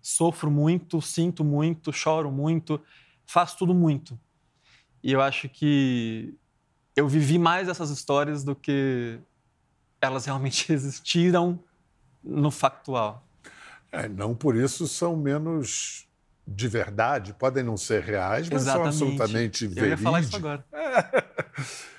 sofro 0.00 0.50
muito, 0.50 1.00
sinto 1.00 1.44
muito, 1.44 1.92
choro 1.92 2.30
muito, 2.30 2.80
faço 3.26 3.58
tudo 3.58 3.74
muito. 3.74 4.18
E 5.02 5.12
eu 5.12 5.20
acho 5.20 5.48
que 5.48 6.34
eu 6.96 7.08
vivi 7.08 7.38
mais 7.38 7.68
essas 7.68 7.90
histórias 7.90 8.44
do 8.44 8.54
que 8.54 9.18
elas 10.00 10.26
realmente 10.26 10.70
existiram 10.72 11.58
no 12.24 12.50
factual. 12.50 13.26
É, 13.92 14.08
não 14.08 14.34
por 14.34 14.56
isso 14.56 14.88
são 14.88 15.16
menos 15.16 16.08
de 16.46 16.68
verdade, 16.68 17.32
podem 17.32 17.62
não 17.62 17.76
ser 17.76 18.02
reais, 18.02 18.48
mas 18.50 18.62
Exatamente. 18.62 18.96
são 18.96 19.08
absolutamente 19.08 19.66
verídicos. 19.66 19.82
Eu 19.82 19.90
ia 19.90 19.98
falar 19.98 20.20
isso 20.20 20.36
agora. 20.36 20.64
É. 20.72 21.24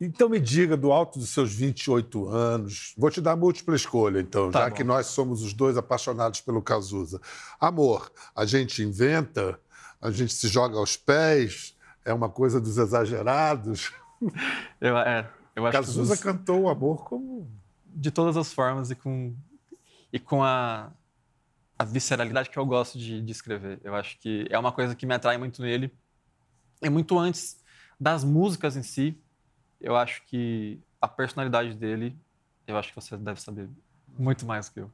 Então 0.00 0.28
me 0.28 0.38
diga, 0.38 0.76
do 0.76 0.92
alto 0.92 1.18
dos 1.18 1.30
seus 1.30 1.52
28 1.52 2.28
anos, 2.28 2.94
vou 2.96 3.10
te 3.10 3.20
dar 3.20 3.34
múltipla 3.34 3.74
escolha, 3.74 4.20
então, 4.20 4.48
tá 4.48 4.60
já 4.60 4.68
bom. 4.68 4.76
que 4.76 4.84
nós 4.84 5.06
somos 5.06 5.42
os 5.42 5.52
dois 5.52 5.76
apaixonados 5.76 6.40
pelo 6.40 6.62
Cazuza. 6.62 7.20
Amor, 7.58 8.12
a 8.34 8.46
gente 8.46 8.80
inventa, 8.80 9.58
a 10.00 10.10
gente 10.12 10.32
se 10.32 10.46
joga 10.46 10.78
aos 10.78 10.96
pés, 10.96 11.76
é 12.04 12.14
uma 12.14 12.28
coisa 12.28 12.60
dos 12.60 12.78
exagerados. 12.78 13.92
Eu, 14.80 14.96
é, 14.98 15.28
eu 15.54 15.64
acho 15.64 15.76
Cazuza 15.76 16.16
que 16.16 16.22
cantou 16.24 16.62
o 16.62 16.68
amor 16.68 17.04
como. 17.04 17.48
de 17.86 18.10
todas 18.10 18.36
as 18.36 18.52
formas 18.52 18.90
e 18.90 18.96
com, 18.96 19.32
e 20.12 20.18
com 20.18 20.42
a, 20.42 20.90
a 21.78 21.84
visceralidade 21.84 22.50
que 22.50 22.58
eu 22.58 22.66
gosto 22.66 22.98
de, 22.98 23.20
de 23.22 23.32
escrever. 23.32 23.80
Eu 23.84 23.94
acho 23.94 24.18
que 24.18 24.46
é 24.50 24.58
uma 24.58 24.72
coisa 24.72 24.94
que 24.94 25.06
me 25.06 25.14
atrai 25.14 25.38
muito 25.38 25.62
nele. 25.62 25.92
E 26.82 26.88
muito 26.88 27.18
antes 27.18 27.62
das 27.98 28.22
músicas 28.22 28.76
em 28.76 28.82
si, 28.82 29.18
eu 29.80 29.96
acho 29.96 30.22
que 30.26 30.80
a 31.00 31.08
personalidade 31.08 31.74
dele, 31.74 32.16
eu 32.66 32.76
acho 32.76 32.90
que 32.90 32.96
você 33.00 33.16
deve 33.16 33.40
saber 33.40 33.68
muito 34.18 34.46
mais 34.46 34.68
que 34.68 34.80
eu. 34.80 34.90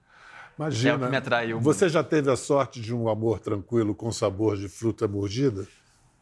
Imagina. 0.59 0.92
É 0.92 0.97
o 0.97 1.00
que 1.00 1.11
me 1.11 1.16
atraiu. 1.16 1.61
Você 1.61 1.88
já 1.88 2.02
teve 2.04 2.30
a 2.30 2.37
sorte 2.37 2.80
de 2.80 2.94
um 2.94 3.09
amor 3.09 3.40
tranquilo 3.40 3.94
com 3.94 4.11
sabor 4.12 4.56
de 4.56 4.68
fruta 4.68 5.06
mordida? 5.09 5.66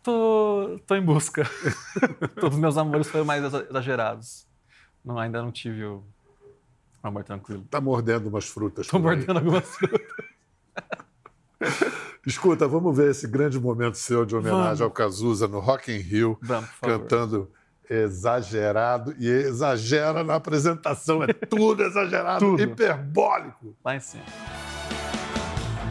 Tô, 0.03 0.81
tô 0.87 0.97
em 0.97 1.05
busca. 1.05 1.45
Todos 2.41 2.55
os 2.57 2.61
meus 2.61 2.77
amores 2.77 3.09
foram 3.09 3.25
mais 3.25 3.45
exa- 3.45 3.67
exagerados. 3.69 4.47
Não, 5.05 5.19
ainda 5.19 5.43
não 5.43 5.53
tive 5.53 5.85
o 5.85 6.03
amor 7.03 7.25
tranquilo. 7.25 7.65
Tá 7.71 7.81
mordendo 7.81 8.29
umas 8.29 8.47
frutas. 8.47 8.87
Tô 8.87 8.99
mordendo 8.99 9.37
algumas 9.39 9.65
frutas. 9.77 10.01
Escuta, 12.27 12.69
vamos 12.69 12.97
ver 12.97 13.11
esse 13.11 13.27
grande 13.27 13.59
momento 13.59 13.97
seu 13.99 14.25
de 14.25 14.35
homenagem 14.37 14.63
Vamos. 14.65 14.81
ao 14.81 14.91
Cazuza 14.91 15.49
no 15.49 15.59
Rock 15.59 15.93
in 15.93 15.99
Rio, 15.99 16.39
Vamos, 16.41 16.71
cantando 16.81 17.51
exagerado 17.91 19.15
e 19.19 19.29
exagera 19.29 20.23
na 20.25 20.37
apresentação, 20.37 21.23
é 21.25 21.33
tudo 21.33 21.83
exagerado, 21.83 22.39
Tudo. 22.39 22.63
hiperbólico. 22.63 23.77
Lá 23.85 23.97
em 23.97 24.01
cima. 24.01 24.23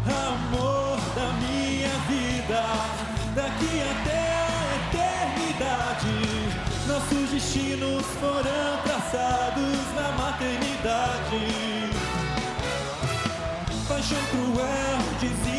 Amor 0.07 0.97
da 1.13 1.33
minha 1.33 1.89
vida, 2.07 2.61
daqui 3.35 3.81
até 3.81 4.30
destinos 7.41 8.05
foram 8.19 8.77
traçados 8.83 9.95
na 9.95 10.11
maternidade. 10.11 11.89
Paixão 13.87 14.17
cruel, 14.29 14.99
desenfreada. 15.19 15.50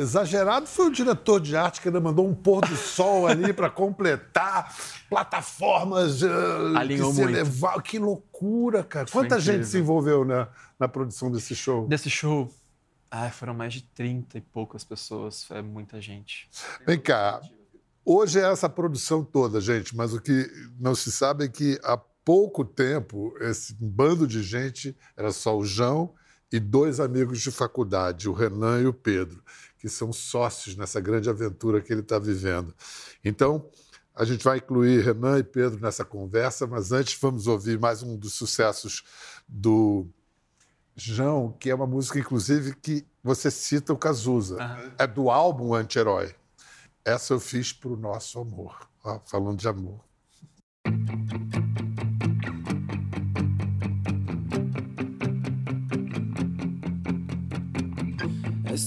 Exagerado 0.00 0.66
foi 0.66 0.86
o 0.86 0.90
diretor 0.90 1.40
de 1.40 1.54
arte 1.54 1.80
que 1.80 1.88
ainda 1.88 2.00
mandou 2.00 2.26
um 2.26 2.34
pôr 2.34 2.60
do 2.66 2.76
sol 2.76 3.26
ali 3.26 3.52
para 3.52 3.68
completar 3.68 4.74
plataformas 5.08 6.20
que 6.20 6.76
Alinhou 6.76 7.12
se 7.12 7.22
muito. 7.22 7.82
Que 7.82 7.98
loucura, 7.98 8.82
cara. 8.82 9.06
Foi 9.06 9.24
Quanta 9.24 9.38
gente 9.38 9.56
incrível. 9.56 9.70
se 9.70 9.78
envolveu 9.78 10.24
na, 10.24 10.48
na 10.78 10.88
produção 10.88 11.30
desse 11.30 11.54
show? 11.54 11.86
Desse 11.86 12.08
show, 12.08 12.50
foram 13.32 13.52
mais 13.52 13.74
de 13.74 13.82
30 13.82 14.38
e 14.38 14.40
poucas 14.40 14.84
pessoas. 14.84 15.46
É 15.50 15.60
muita 15.60 16.00
gente. 16.00 16.48
Vem 16.86 16.98
cá. 16.98 17.40
Hoje 18.04 18.40
é 18.40 18.50
essa 18.50 18.68
produção 18.68 19.22
toda, 19.22 19.60
gente, 19.60 19.94
mas 19.94 20.14
o 20.14 20.20
que 20.20 20.50
não 20.78 20.94
se 20.94 21.12
sabe 21.12 21.44
é 21.44 21.48
que 21.48 21.78
há 21.84 21.98
pouco 22.24 22.64
tempo 22.64 23.34
esse 23.40 23.74
bando 23.78 24.26
de 24.26 24.42
gente 24.42 24.96
era 25.14 25.30
só 25.30 25.56
o 25.56 25.64
João 25.64 26.14
e 26.52 26.58
dois 26.58 26.98
amigos 26.98 27.40
de 27.40 27.50
faculdade, 27.50 28.28
o 28.28 28.32
Renan 28.32 28.80
e 28.80 28.86
o 28.86 28.92
Pedro, 28.92 29.42
que 29.80 29.88
são 29.88 30.12
sócios 30.12 30.76
nessa 30.76 31.00
grande 31.00 31.30
aventura 31.30 31.80
que 31.80 31.90
ele 31.92 32.02
está 32.02 32.18
vivendo. 32.18 32.74
Então, 33.24 33.68
a 34.14 34.24
gente 34.26 34.44
vai 34.44 34.58
incluir 34.58 35.02
Renan 35.02 35.38
e 35.38 35.42
Pedro 35.42 35.80
nessa 35.80 36.04
conversa, 36.04 36.66
mas 36.66 36.92
antes 36.92 37.18
vamos 37.18 37.46
ouvir 37.46 37.78
mais 37.78 38.02
um 38.02 38.16
dos 38.16 38.34
sucessos 38.34 39.02
do 39.48 40.06
João, 40.94 41.56
que 41.58 41.70
é 41.70 41.74
uma 41.74 41.86
música, 41.86 42.18
inclusive, 42.18 42.74
que 42.76 43.06
você 43.24 43.50
cita 43.50 43.94
o 43.94 43.96
Cazuza. 43.96 44.62
Aham. 44.62 44.92
É 44.98 45.06
do 45.06 45.30
álbum 45.30 45.72
Anti-Herói. 45.72 46.34
Essa 47.02 47.32
eu 47.32 47.40
fiz 47.40 47.72
pro 47.72 47.96
nosso 47.96 48.38
amor. 48.38 48.86
Ó, 49.02 49.18
falando 49.24 49.58
de 49.58 49.66
amor. 49.66 50.04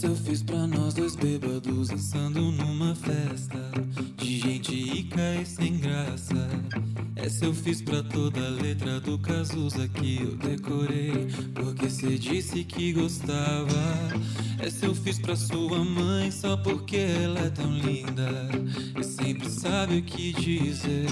Essa 0.03 0.11
eu 0.11 0.17
fiz 0.17 0.43
pra 0.43 0.67
nós 0.67 0.93
dois 0.93 1.15
bêbados 1.15 1.87
dançando 1.87 2.41
numa 2.51 2.93
festa 2.93 3.71
de 4.17 4.37
gente 4.37 4.75
rica 4.75 5.35
e 5.41 5.45
sem 5.45 5.77
graça. 5.77 6.49
Essa 7.15 7.45
eu 7.45 7.53
fiz 7.53 7.81
pra 7.81 8.03
toda 8.03 8.37
a 8.37 8.49
letra 8.49 8.99
do 8.99 9.17
Cazuza 9.17 9.87
que 9.87 10.21
eu 10.21 10.35
decorei, 10.35 11.29
porque 11.55 11.89
cê 11.89 12.17
disse 12.17 12.65
que 12.65 12.91
gostava. 12.91 13.71
Essa 14.59 14.87
eu 14.87 14.93
fiz 14.93 15.19
pra 15.19 15.37
sua 15.37 15.85
mãe 15.85 16.29
só 16.31 16.57
porque 16.57 16.97
ela 16.97 17.39
é 17.39 17.49
tão 17.49 17.71
linda 17.71 18.49
e 18.99 19.03
sempre 19.05 19.49
sabe 19.49 19.99
o 19.99 20.03
que 20.03 20.33
dizer. 20.33 21.07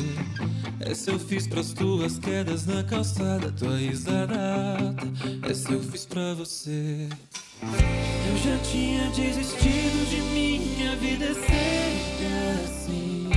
Essa 0.82 1.12
eu 1.12 1.19
fiz 1.19 1.47
pras 1.47 1.71
tuas 1.71 2.19
quedas 2.19 2.65
na 2.65 2.84
calçada, 2.84 3.54
tua 3.54 3.77
risada. 3.77 4.93
Essa 5.49 5.71
eu 5.71 5.82
fiz 5.82 6.06
pra 6.06 6.34
você. 6.34 7.08
Eu 7.63 8.38
já 8.38 8.58
tinha 8.63 9.08
desistido 9.12 10.10
de 10.10 10.19
minha 10.34 10.95
vida 10.95 11.26
é 11.26 11.34
sempre 11.34 12.26
assim. 12.65 13.30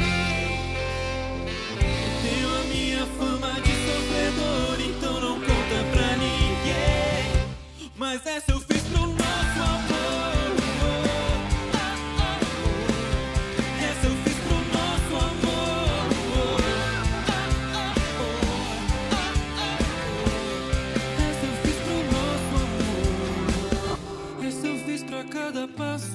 Eu 1.83 2.13
tenho 2.23 2.49
a 2.49 2.65
minha 2.65 3.07
fama 3.19 3.61
de 3.61 3.71
sofredor, 3.71 4.81
então 4.81 5.21
não 5.21 5.35
conta 5.41 5.85
pra 5.93 6.17
ninguém. 6.17 7.91
Mas 7.97 8.25
essa 8.25 8.54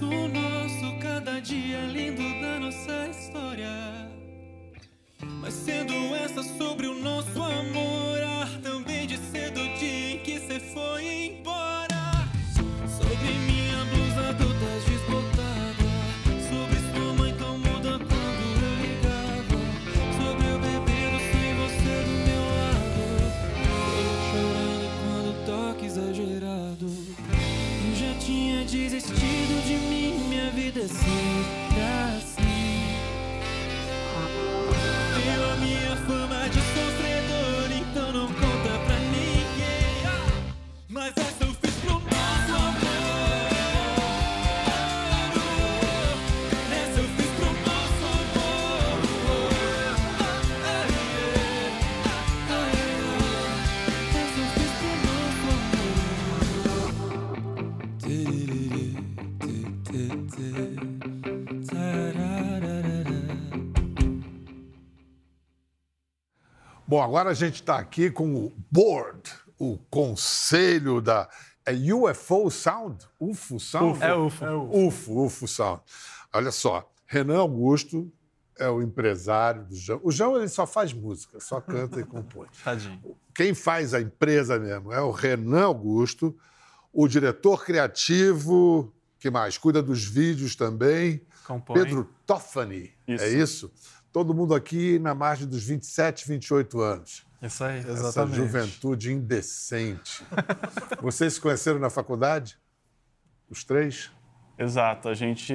passo 0.10 0.28
nosso, 0.28 1.00
cada 1.00 1.40
dia 1.40 1.82
lindo 1.86 2.24
da 2.42 2.60
nossa 2.60 3.08
história. 3.10 3.70
Mas 5.42 5.54
sendo 5.54 5.94
essa 6.16 6.42
sobre 6.44 6.88
o 6.88 6.96
nosso 6.96 7.42
amor, 7.42 8.20
ah, 8.26 8.50
também 8.64 9.06
de 9.06 9.18
cedo 9.18 9.62
o 9.62 9.78
dia 9.78 10.16
em 10.16 10.20
que 10.20 10.40
cê 10.40 10.60
foi 10.60 11.38
embora. 11.38 12.28
Sobre 12.88 13.32
minha 13.48 13.86
blusa 13.86 14.34
toda 14.38 14.80
desbotada, 14.88 15.90
sobre 16.50 16.78
sua 16.92 17.14
mãe 17.14 17.34
tão 17.38 17.58
muda 17.58 18.00
quando 18.00 18.44
eu 18.66 18.76
ligava, 18.82 19.60
sobre 20.18 20.48
eu 20.48 20.60
bebendo 20.60 21.20
sem 21.32 21.50
você 21.62 21.94
do 22.08 22.16
meu 22.28 22.44
lado, 22.58 23.02
eu 23.96 24.14
chorando 24.32 24.88
quando 25.04 25.30
toque 25.46 25.86
exagerado. 25.86 26.88
Eu 27.82 27.96
já 27.96 28.14
tinha 28.20 28.64
desistido 28.66 29.66
de 29.66 29.76
mim, 29.88 29.99
minha 30.94 31.59
Bom, 67.00 67.04
agora 67.04 67.30
a 67.30 67.34
gente 67.34 67.62
está 67.62 67.80
aqui 67.80 68.12
com 68.12 68.36
o 68.36 68.54
board, 68.70 69.22
o 69.58 69.78
conselho 69.90 71.00
da. 71.00 71.30
É 71.66 71.72
UFO 71.72 72.52
Sound? 72.52 73.08
UFO 73.18 73.58
Sound? 73.58 74.04
É 74.04 74.14
UFO. 74.14 74.46
UFO, 74.70 75.26
UFO 75.26 75.48
Sound. 75.48 75.82
Olha 76.34 76.52
só, 76.52 76.92
Renan 77.08 77.38
Augusto 77.38 78.12
é 78.58 78.68
o 78.68 78.82
empresário 78.82 79.64
do 79.64 79.76
João. 79.78 80.02
O 80.04 80.12
João 80.12 80.36
ele 80.36 80.50
só 80.50 80.68
faz 80.68 80.92
música, 80.92 81.40
só 81.40 81.62
canta 81.62 82.02
e 82.02 82.04
compõe. 82.04 82.50
Tadinho. 82.66 83.16
Quem 83.34 83.54
faz 83.54 83.94
a 83.94 84.02
empresa 84.02 84.60
mesmo 84.60 84.92
é 84.92 85.00
o 85.00 85.12
Renan 85.12 85.68
Augusto, 85.68 86.38
o 86.92 87.08
diretor 87.08 87.64
criativo, 87.64 88.94
que 89.18 89.30
mais? 89.30 89.58
Cuida 89.58 89.82
dos 89.82 90.04
vídeos 90.04 90.54
também. 90.54 91.22
Compõe. 91.48 91.76
Pedro 91.76 92.10
Toffani, 92.26 92.92
Isso. 93.08 93.24
é 93.24 93.30
isso? 93.30 93.72
Todo 94.12 94.34
mundo 94.34 94.56
aqui 94.56 94.98
na 95.00 95.14
margem 95.14 95.48
dos 95.48 95.64
27, 95.64 96.28
28 96.28 96.82
anos. 96.82 97.26
Isso 97.42 97.64
aí. 97.64 97.80
Essa 97.80 97.92
Exatamente. 97.92 98.36
juventude 98.36 99.14
indecente. 99.14 100.24
Vocês 101.02 101.34
se 101.34 101.42
conheceram 101.42 101.80
na 101.80 101.90
faculdade? 101.90 102.58
Os 103.50 103.64
três? 103.64 104.12
Exato. 104.58 105.08
A 105.10 105.14
gente. 105.14 105.54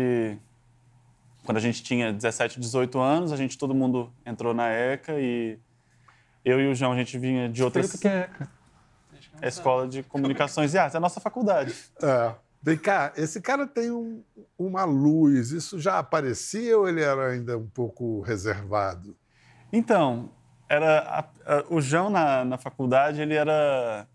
Quando 1.45 1.59
a 1.59 1.61
gente 1.61 1.83
tinha 1.83 2.13
17, 2.13 2.59
18 2.59 2.99
anos, 2.99 3.33
a 3.33 3.37
gente 3.37 3.59
todo 3.59 3.75
mundo 3.75 4.11
entrou 4.25 4.55
na 4.55 4.69
ECA 4.71 5.13
e 5.21 5.59
eu 6.45 6.61
e 6.61 6.69
o 6.69 6.75
João, 6.75 6.93
a 6.93 6.97
gente 6.97 7.19
vinha 7.19 7.49
de 7.49 7.63
outra 7.63 7.83
Explica 7.83 7.99
o 7.99 8.01
que 8.01 8.09
é, 8.09 8.27
cara. 8.29 8.51
a 9.43 9.49
escola 9.49 9.87
de 9.87 10.03
comunicações 10.03 10.73
e 10.73 10.79
artes, 10.79 10.95
é 10.95 10.99
a 10.99 11.01
nossa 11.01 11.21
faculdade. 11.21 11.75
É. 12.03 12.35
Vem 12.65 12.79
cá, 12.79 13.13
esse 13.15 13.43
cara 13.43 13.67
tem 13.67 13.91
um- 13.91 14.23
uma 14.59 14.85
luz. 14.85 15.51
Isso 15.51 15.79
já 15.79 15.99
aparecia 15.99 16.79
ou 16.79 16.89
ele 16.89 17.03
era 17.03 17.33
ainda 17.33 17.59
um 17.59 17.67
pouco 17.69 18.23
reservado? 18.23 19.15
Então, 19.71 20.31
era 20.67 21.01
a- 21.01 21.29
a- 21.59 21.65
o 21.69 21.79
João 21.81 22.09
na, 22.09 22.43
na 22.43 22.57
faculdade, 22.57 23.21
ele 23.21 23.35
era 23.35 24.07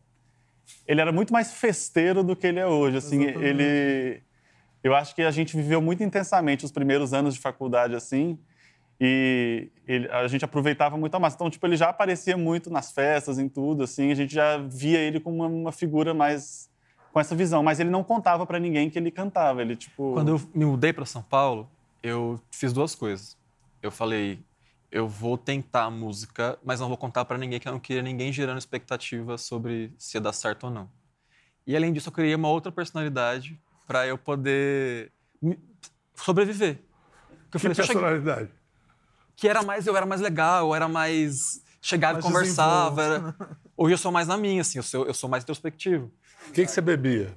ele 0.87 1.01
era 1.01 1.11
muito 1.11 1.31
mais 1.33 1.53
festeiro 1.53 2.23
do 2.23 2.35
que 2.35 2.45
ele 2.47 2.59
é 2.59 2.65
hoje, 2.65 2.97
assim, 2.97 3.21
ele 3.45 4.23
eu 4.83 4.95
acho 4.95 5.13
que 5.13 5.21
a 5.21 5.31
gente 5.31 5.55
viveu 5.55 5.81
muito 5.81 6.01
intensamente 6.03 6.63
os 6.65 6.71
primeiros 6.71 7.13
anos 7.13 7.35
de 7.35 7.39
faculdade 7.41 7.95
assim, 7.95 8.39
e 8.99 9.69
ele- 9.87 10.09
a 10.09 10.27
gente 10.27 10.43
aproveitava 10.45 10.97
muito 10.97 11.13
a 11.15 11.19
massa. 11.19 11.35
Então, 11.35 11.49
tipo, 11.49 11.65
ele 11.67 11.75
já 11.77 11.89
aparecia 11.89 12.35
muito 12.37 12.69
nas 12.71 12.91
festas, 12.91 13.37
em 13.37 13.47
tudo, 13.49 13.83
assim, 13.83 14.11
a 14.11 14.15
gente 14.15 14.33
já 14.33 14.57
via 14.57 14.99
ele 14.99 15.19
como 15.19 15.35
uma, 15.37 15.47
uma 15.47 15.71
figura 15.71 16.13
mais 16.13 16.68
com 17.11 17.19
essa 17.19 17.35
visão, 17.35 17.63
mas 17.63 17.79
ele 17.79 17.89
não 17.89 18.03
contava 18.03 18.45
pra 18.45 18.59
ninguém 18.59 18.89
que 18.89 18.97
ele 18.97 19.11
cantava, 19.11 19.61
ele 19.61 19.75
tipo 19.75 20.13
Quando 20.13 20.29
eu 20.29 20.41
me 20.53 20.65
mudei 20.65 20.93
para 20.93 21.05
São 21.05 21.21
Paulo, 21.21 21.69
eu 22.03 22.39
fiz 22.51 22.71
duas 22.71 22.95
coisas. 22.95 23.37
Eu 23.81 23.91
falei, 23.91 24.39
eu 24.91 25.07
vou 25.07 25.37
tentar 25.37 25.85
a 25.85 25.89
música, 25.89 26.57
mas 26.63 26.79
não 26.79 26.87
vou 26.87 26.97
contar 26.97 27.25
para 27.25 27.37
ninguém 27.37 27.59
que 27.59 27.67
eu 27.67 27.71
não 27.71 27.79
queria 27.79 28.01
ninguém 28.01 28.31
gerando 28.31 28.57
expectativa 28.57 29.37
sobre 29.37 29.93
se 29.97 30.17
ia 30.17 30.21
dar 30.21 30.33
certo 30.33 30.65
ou 30.65 30.71
não. 30.71 30.89
E 31.65 31.75
além 31.75 31.93
disso, 31.93 32.09
eu 32.09 32.13
criei 32.13 32.33
uma 32.35 32.49
outra 32.49 32.71
personalidade 32.71 33.59
para 33.87 34.07
eu 34.07 34.17
poder 34.17 35.11
sobreviver. 36.15 36.79
Porque 37.49 37.67
eu 37.67 37.71
Que 37.71 37.75
falei, 37.75 37.75
personalidade? 37.75 38.51
que 39.35 39.47
era 39.47 39.63
mais 39.63 39.87
eu 39.87 39.95
era 39.95 40.05
mais 40.05 40.21
legal, 40.21 40.67
eu 40.67 40.75
era 40.75 40.87
mais 40.87 41.61
chegava 41.81 42.13
Mais 42.13 42.25
e 42.25 42.27
conversava. 42.27 43.03
Era... 43.03 43.35
Hoje 43.77 43.93
eu 43.93 43.97
sou 43.97 44.11
mais 44.11 44.27
na 44.27 44.37
minha, 44.37 44.61
assim, 44.61 44.79
eu 44.79 44.83
sou, 44.83 45.05
eu 45.05 45.13
sou 45.13 45.29
mais 45.29 45.43
introspectivo. 45.43 46.11
O 46.47 46.51
que, 46.51 46.65
que 46.65 46.71
você 46.71 46.81
bebia? 46.81 47.35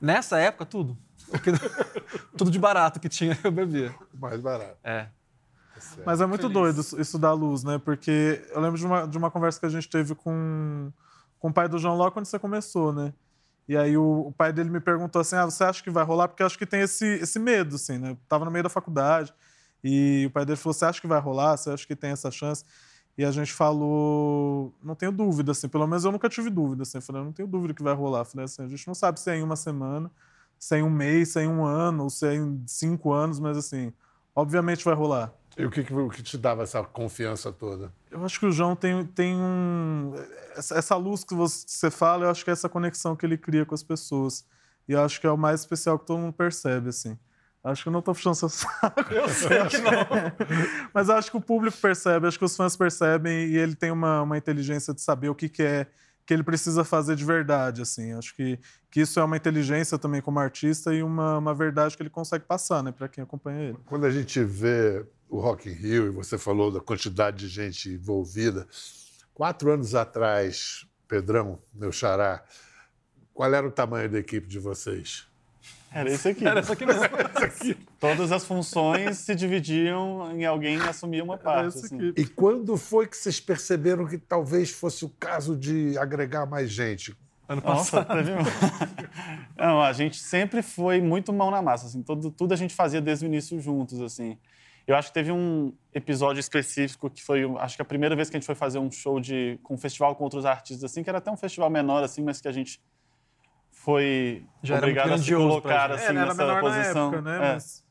Nessa 0.00 0.38
época, 0.38 0.64
tudo. 0.64 0.96
Porque- 1.30 1.50
tudo 2.36 2.50
de 2.50 2.58
barato 2.58 2.98
que 3.00 3.08
tinha, 3.08 3.38
eu 3.44 3.50
bebia. 3.52 3.94
Mais 4.14 4.40
barato. 4.40 4.76
É. 4.82 5.08
Mas 6.04 6.20
é 6.20 6.26
muito 6.26 6.48
doido 6.48 6.80
isso- 6.80 7.00
isso 7.00 7.18
da 7.18 7.32
luz, 7.32 7.64
né? 7.64 7.78
Porque 7.78 8.42
eu 8.50 8.60
lembro 8.60 8.78
de 8.78 8.84
uma, 8.84 9.06
de 9.06 9.16
uma 9.16 9.30
conversa 9.30 9.58
que 9.60 9.66
a 9.66 9.70
gente 9.70 9.88
teve 9.88 10.14
com, 10.14 10.92
com 11.38 11.48
o 11.48 11.52
pai 11.52 11.68
do 11.68 11.78
João 11.78 11.96
logo 11.96 12.12
quando 12.12 12.26
você 12.26 12.38
começou, 12.38 12.92
né? 12.92 13.12
E 13.68 13.76
aí 13.76 13.96
o, 13.96 14.26
o 14.28 14.32
pai 14.32 14.52
dele 14.52 14.68
me 14.68 14.80
perguntou 14.80 15.20
assim, 15.20 15.36
ah, 15.36 15.44
você 15.44 15.62
acha 15.64 15.82
que 15.82 15.90
vai 15.90 16.04
rolar? 16.04 16.28
Porque 16.28 16.42
eu 16.42 16.46
acho 16.46 16.58
que 16.58 16.66
tem 16.66 16.80
esse, 16.80 17.06
esse 17.06 17.38
medo, 17.38 17.76
assim, 17.76 17.98
né? 17.98 18.10
Eu 18.10 18.18
tava 18.28 18.44
no 18.44 18.50
meio 18.50 18.62
da 18.64 18.68
faculdade 18.68 19.32
e 19.82 20.24
o 20.26 20.30
pai 20.30 20.44
dele 20.44 20.56
falou, 20.56 20.74
você 20.74 20.84
acha 20.84 21.00
que 21.00 21.06
vai 21.06 21.20
rolar? 21.20 21.56
Você 21.56 21.70
acha 21.70 21.86
que 21.86 21.94
tem 21.96 22.10
essa 22.10 22.30
chance? 22.30 22.64
E 23.18 23.24
a 23.24 23.30
gente 23.30 23.52
falou, 23.52 24.72
não 24.82 24.94
tenho 24.94 25.12
dúvida, 25.12 25.52
assim, 25.52 25.68
pelo 25.68 25.86
menos 25.86 26.04
eu 26.04 26.12
nunca 26.12 26.28
tive 26.28 26.48
dúvida, 26.48 26.82
assim, 26.82 26.98
eu 26.98 27.02
falei, 27.02 27.20
eu 27.20 27.26
não 27.26 27.32
tenho 27.32 27.48
dúvida 27.48 27.74
que 27.74 27.82
vai 27.82 27.94
rolar. 27.94 28.20
Eu 28.20 28.24
falei 28.24 28.44
assim, 28.44 28.64
a 28.64 28.68
gente 28.68 28.86
não 28.86 28.94
sabe 28.94 29.20
se 29.20 29.30
é 29.30 29.36
em 29.36 29.42
uma 29.42 29.56
semana, 29.56 30.10
se 30.58 30.74
é 30.74 30.78
em 30.78 30.82
um 30.82 30.90
mês, 30.90 31.30
se 31.30 31.40
é 31.40 31.44
em 31.44 31.48
um 31.48 31.64
ano, 31.64 32.04
ou 32.04 32.10
se 32.10 32.26
é 32.26 32.34
em 32.34 32.62
cinco 32.66 33.12
anos, 33.12 33.38
mas 33.38 33.56
assim, 33.56 33.92
obviamente 34.34 34.84
vai 34.84 34.94
rolar. 34.94 35.32
E 35.56 35.64
o 35.64 35.70
que, 35.70 35.80
o 35.92 36.08
que 36.08 36.22
te 36.22 36.38
dava 36.38 36.62
essa 36.62 36.82
confiança 36.82 37.52
toda? 37.52 37.92
Eu 38.10 38.24
acho 38.24 38.38
que 38.38 38.46
o 38.46 38.52
João 38.52 38.76
tem, 38.76 39.04
tem 39.04 39.36
um. 39.36 40.14
Essa, 40.56 40.76
essa 40.76 40.96
luz 40.96 41.24
que 41.24 41.34
você 41.34 41.90
fala, 41.90 42.24
eu 42.24 42.30
acho 42.30 42.44
que 42.44 42.50
é 42.50 42.52
essa 42.52 42.68
conexão 42.68 43.16
que 43.16 43.26
ele 43.26 43.36
cria 43.36 43.66
com 43.66 43.74
as 43.74 43.82
pessoas. 43.82 44.46
E 44.88 44.92
eu 44.92 45.02
acho 45.02 45.20
que 45.20 45.26
é 45.26 45.30
o 45.30 45.36
mais 45.36 45.60
especial 45.60 45.98
que 45.98 46.06
todo 46.06 46.18
mundo 46.18 46.32
percebe, 46.32 46.88
assim. 46.88 47.18
Acho 47.62 47.82
que 47.82 47.88
eu 47.88 47.92
não 47.92 48.00
tô 48.00 48.12
puxando 48.14 48.34
seu 48.34 48.48
saco. 48.50 49.12
Eu 49.12 49.28
sei 49.28 49.64
que 49.66 49.78
não. 49.78 49.92
Mas 50.94 51.10
acho 51.10 51.30
que 51.30 51.36
o 51.36 51.40
público 51.40 51.76
percebe, 51.76 52.26
acho 52.26 52.38
que 52.38 52.44
os 52.44 52.56
fãs 52.56 52.76
percebem 52.76 53.48
e 53.48 53.56
ele 53.56 53.74
tem 53.74 53.90
uma, 53.90 54.22
uma 54.22 54.38
inteligência 54.38 54.94
de 54.94 55.00
saber 55.00 55.28
o 55.28 55.34
que, 55.34 55.48
que 55.48 55.62
é 55.62 55.86
que 56.30 56.34
ele 56.34 56.44
precisa 56.44 56.84
fazer 56.84 57.16
de 57.16 57.24
verdade, 57.24 57.82
assim. 57.82 58.12
Acho 58.12 58.34
que, 58.36 58.56
que 58.88 59.00
isso 59.00 59.18
é 59.18 59.24
uma 59.24 59.36
inteligência 59.36 59.98
também 59.98 60.22
como 60.22 60.38
artista 60.38 60.94
e 60.94 61.02
uma, 61.02 61.38
uma 61.38 61.52
verdade 61.52 61.96
que 61.96 62.02
ele 62.04 62.10
consegue 62.10 62.44
passar, 62.44 62.84
né, 62.84 62.92
para 62.92 63.08
quem 63.08 63.24
acompanha 63.24 63.60
ele. 63.60 63.78
Quando 63.84 64.06
a 64.06 64.10
gente 64.10 64.42
vê 64.44 65.04
o 65.28 65.40
Rock 65.40 65.68
in 65.68 65.72
Rio, 65.72 66.06
e 66.06 66.10
você 66.10 66.38
falou 66.38 66.70
da 66.70 66.80
quantidade 66.80 67.38
de 67.38 67.48
gente 67.48 67.90
envolvida, 67.90 68.68
quatro 69.34 69.72
anos 69.72 69.94
atrás, 69.94 70.86
Pedrão, 71.08 71.60
meu 71.74 71.90
xará, 71.90 72.44
qual 73.34 73.52
era 73.52 73.66
o 73.66 73.72
tamanho 73.72 74.08
da 74.08 74.18
equipe 74.20 74.46
de 74.46 74.60
vocês? 74.60 75.29
Era 75.92 76.10
esse 76.10 76.28
aqui. 76.28 76.46
Era 76.46 76.60
isso 76.60 76.72
aqui 76.72 76.86
mesmo. 76.86 77.02
Todas 77.98 78.32
as 78.32 78.44
funções 78.44 79.18
se 79.18 79.34
dividiam 79.34 80.30
em 80.32 80.44
alguém 80.44 80.76
assumir 80.82 81.22
uma 81.22 81.36
parte. 81.36 81.78
Assim. 81.78 82.10
aqui. 82.10 82.20
E 82.20 82.26
quando 82.26 82.76
foi 82.76 83.06
que 83.06 83.16
vocês 83.16 83.40
perceberam 83.40 84.06
que 84.06 84.18
talvez 84.18 84.70
fosse 84.70 85.04
o 85.04 85.08
caso 85.08 85.56
de 85.56 85.96
agregar 85.98 86.46
mais 86.46 86.70
gente? 86.70 87.16
Ano 87.48 87.62
Nossa, 87.64 88.04
passado. 88.04 88.30
um- 88.30 89.58
Não, 89.58 89.82
a 89.82 89.92
gente 89.92 90.16
sempre 90.18 90.62
foi 90.62 91.00
muito 91.00 91.32
mão 91.32 91.50
na 91.50 91.60
massa, 91.60 91.86
assim, 91.86 92.00
tudo, 92.02 92.30
tudo 92.30 92.54
a 92.54 92.56
gente 92.56 92.72
fazia 92.74 93.00
desde 93.00 93.24
o 93.24 93.26
início 93.26 93.58
juntos, 93.60 94.00
assim. 94.00 94.38
Eu 94.86 94.96
acho 94.96 95.08
que 95.08 95.14
teve 95.14 95.30
um 95.32 95.72
episódio 95.92 96.40
específico 96.40 97.10
que 97.10 97.22
foi, 97.22 97.44
acho 97.58 97.76
que 97.76 97.82
a 97.82 97.84
primeira 97.84 98.14
vez 98.16 98.30
que 98.30 98.36
a 98.36 98.40
gente 98.40 98.46
foi 98.46 98.54
fazer 98.54 98.78
um 98.78 98.90
show 98.90 99.20
de 99.20 99.58
com 99.62 99.74
um 99.74 99.78
festival 99.78 100.14
com 100.16 100.24
outros 100.24 100.44
artistas, 100.44 100.84
assim, 100.90 101.02
que 101.02 101.10
era 101.10 101.18
até 101.18 101.30
um 101.30 101.36
festival 101.36 101.68
menor, 101.68 102.02
assim, 102.02 102.22
mas 102.22 102.40
que 102.40 102.48
a 102.48 102.52
gente 102.52 102.80
foi 103.84 104.44
Já 104.62 104.76
obrigado 104.76 105.12
a 105.14 105.18
se 105.18 105.34
colocar 105.34 105.90
assim 105.90 106.04
É, 106.06 106.12
nessa 106.12 106.60
posição. 106.60 107.08
época, 107.14 107.22
né? 107.22 107.36
É. 107.36 107.52
Mas- 107.54 107.84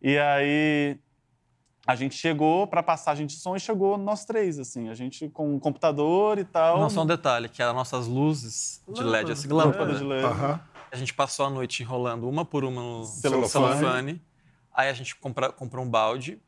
E 0.00 0.16
aí 0.16 0.96
a 1.84 1.96
gente 1.96 2.14
chegou 2.14 2.66
para 2.68 2.82
passagem 2.84 3.26
de 3.26 3.32
som 3.32 3.56
e 3.56 3.60
chegou 3.60 3.98
nós 3.98 4.24
três, 4.24 4.58
assim, 4.60 4.88
a 4.88 4.94
gente 4.94 5.28
com 5.30 5.54
um 5.54 5.58
computador 5.58 6.38
e 6.38 6.44
tal. 6.44 6.78
Não, 6.80 6.88
só 6.88 7.02
um 7.02 7.06
detalhe, 7.06 7.48
que 7.48 7.60
as 7.62 7.74
nossas 7.74 8.06
luzes 8.06 8.80
de 8.88 9.02
LED, 9.02 9.32
assim, 9.32 9.48
lâmpada 9.48 9.94
de 9.94 10.04
LED. 10.04 10.24
A 10.92 10.96
gente 10.96 11.12
passou 11.12 11.46
a 11.46 11.50
noite 11.50 11.82
enrolando 11.82 12.28
uma 12.28 12.44
por 12.44 12.64
uma 12.64 12.80
no 12.80 13.04
Celofane. 13.04 13.48
celofane. 13.78 14.22
Aí 14.72 14.88
a 14.88 14.92
gente 14.92 15.16
compra, 15.16 15.50
comprou 15.50 15.84
um 15.84 15.88
balde, 15.90 16.40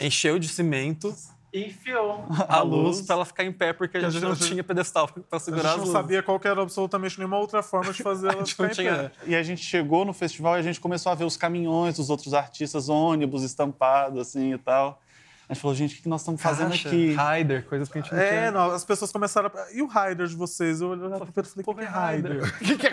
encheu 0.00 0.36
de 0.38 0.48
cimento 0.48 1.14
E 1.52 1.66
enfiou. 1.66 2.24
a 2.48 2.60
luz. 2.62 2.98
luz 2.98 3.02
para 3.06 3.16
ela 3.16 3.24
ficar 3.24 3.44
em 3.44 3.52
pé, 3.52 3.72
porque 3.72 3.96
a 3.96 4.00
Que 4.00 4.06
a 4.06 4.10
gente 4.10 4.20
gente- 4.20 4.28
não 4.28 4.36
tinha 4.48 4.62
pedestal 4.62 5.08
para 5.08 5.22
A 5.32 5.40
segurar 5.40 5.62
gente 5.62 5.70
as 5.72 5.76
não 5.78 5.84
luzes. 5.86 5.92
sabia 6.00 6.22
qual 6.22 6.40
era 6.44 6.62
absolutamente 6.62 7.18
nenhuma 7.18 7.38
outra 7.38 7.60
forma 7.62 7.92
de 7.92 8.02
fazer 8.02 8.28
ela 8.30 8.38
gente 8.38 8.52
ficar 8.52 8.62
não 8.64 8.70
em 8.70 8.74
tinha- 8.74 8.94
pé. 8.94 9.12
E 9.26 9.34
a 9.34 9.42
gente 9.42 9.62
chegou 9.64 10.04
no 10.04 10.12
festival 10.12 10.56
e 10.56 10.60
a 10.60 10.62
gente 10.62 10.78
começou 10.80 11.10
a 11.10 11.14
ver 11.14 11.24
os 11.24 11.36
caminhões 11.36 11.96
dos 11.96 12.08
outros 12.08 12.34
artistas, 12.34 12.88
ônibus 12.88 13.42
estampados, 13.42 14.20
assim, 14.20 14.54
e 14.54 14.58
tal. 14.58 15.00
A 15.48 15.52
gente 15.52 15.62
falou, 15.62 15.74
gente, 15.76 15.98
o 15.98 16.02
que 16.04 16.08
nós 16.08 16.20
estamos 16.20 16.40
fazendo 16.40 16.68
Caixa, 16.70 16.88
aqui? 16.88 17.16
Rider, 17.16 17.66
coisas 17.66 17.88
que 17.88 17.98
a 17.98 18.00
gente 18.00 18.12
não 18.14 18.20
É, 18.20 18.28
tinha. 18.28 18.50
não, 18.52 18.70
as 18.70 18.84
pessoas 18.84 19.10
começaram 19.10 19.50
a... 19.52 19.72
E 19.72 19.82
o 19.82 19.88
Rider 19.88 20.28
de 20.28 20.36
vocês? 20.36 20.80
Eu 20.80 20.90
olhava 20.90 21.24
pro 21.26 21.32
Pedro 21.32 21.50
e 21.50 21.64
falei, 21.64 21.64
o 21.66 21.74
que, 21.74 21.80
que 21.80 21.86
é 21.88 22.12
Rider? 22.12 22.44
O 22.44 22.58
que, 22.64 22.76
que 22.76 22.86
é? 22.86 22.92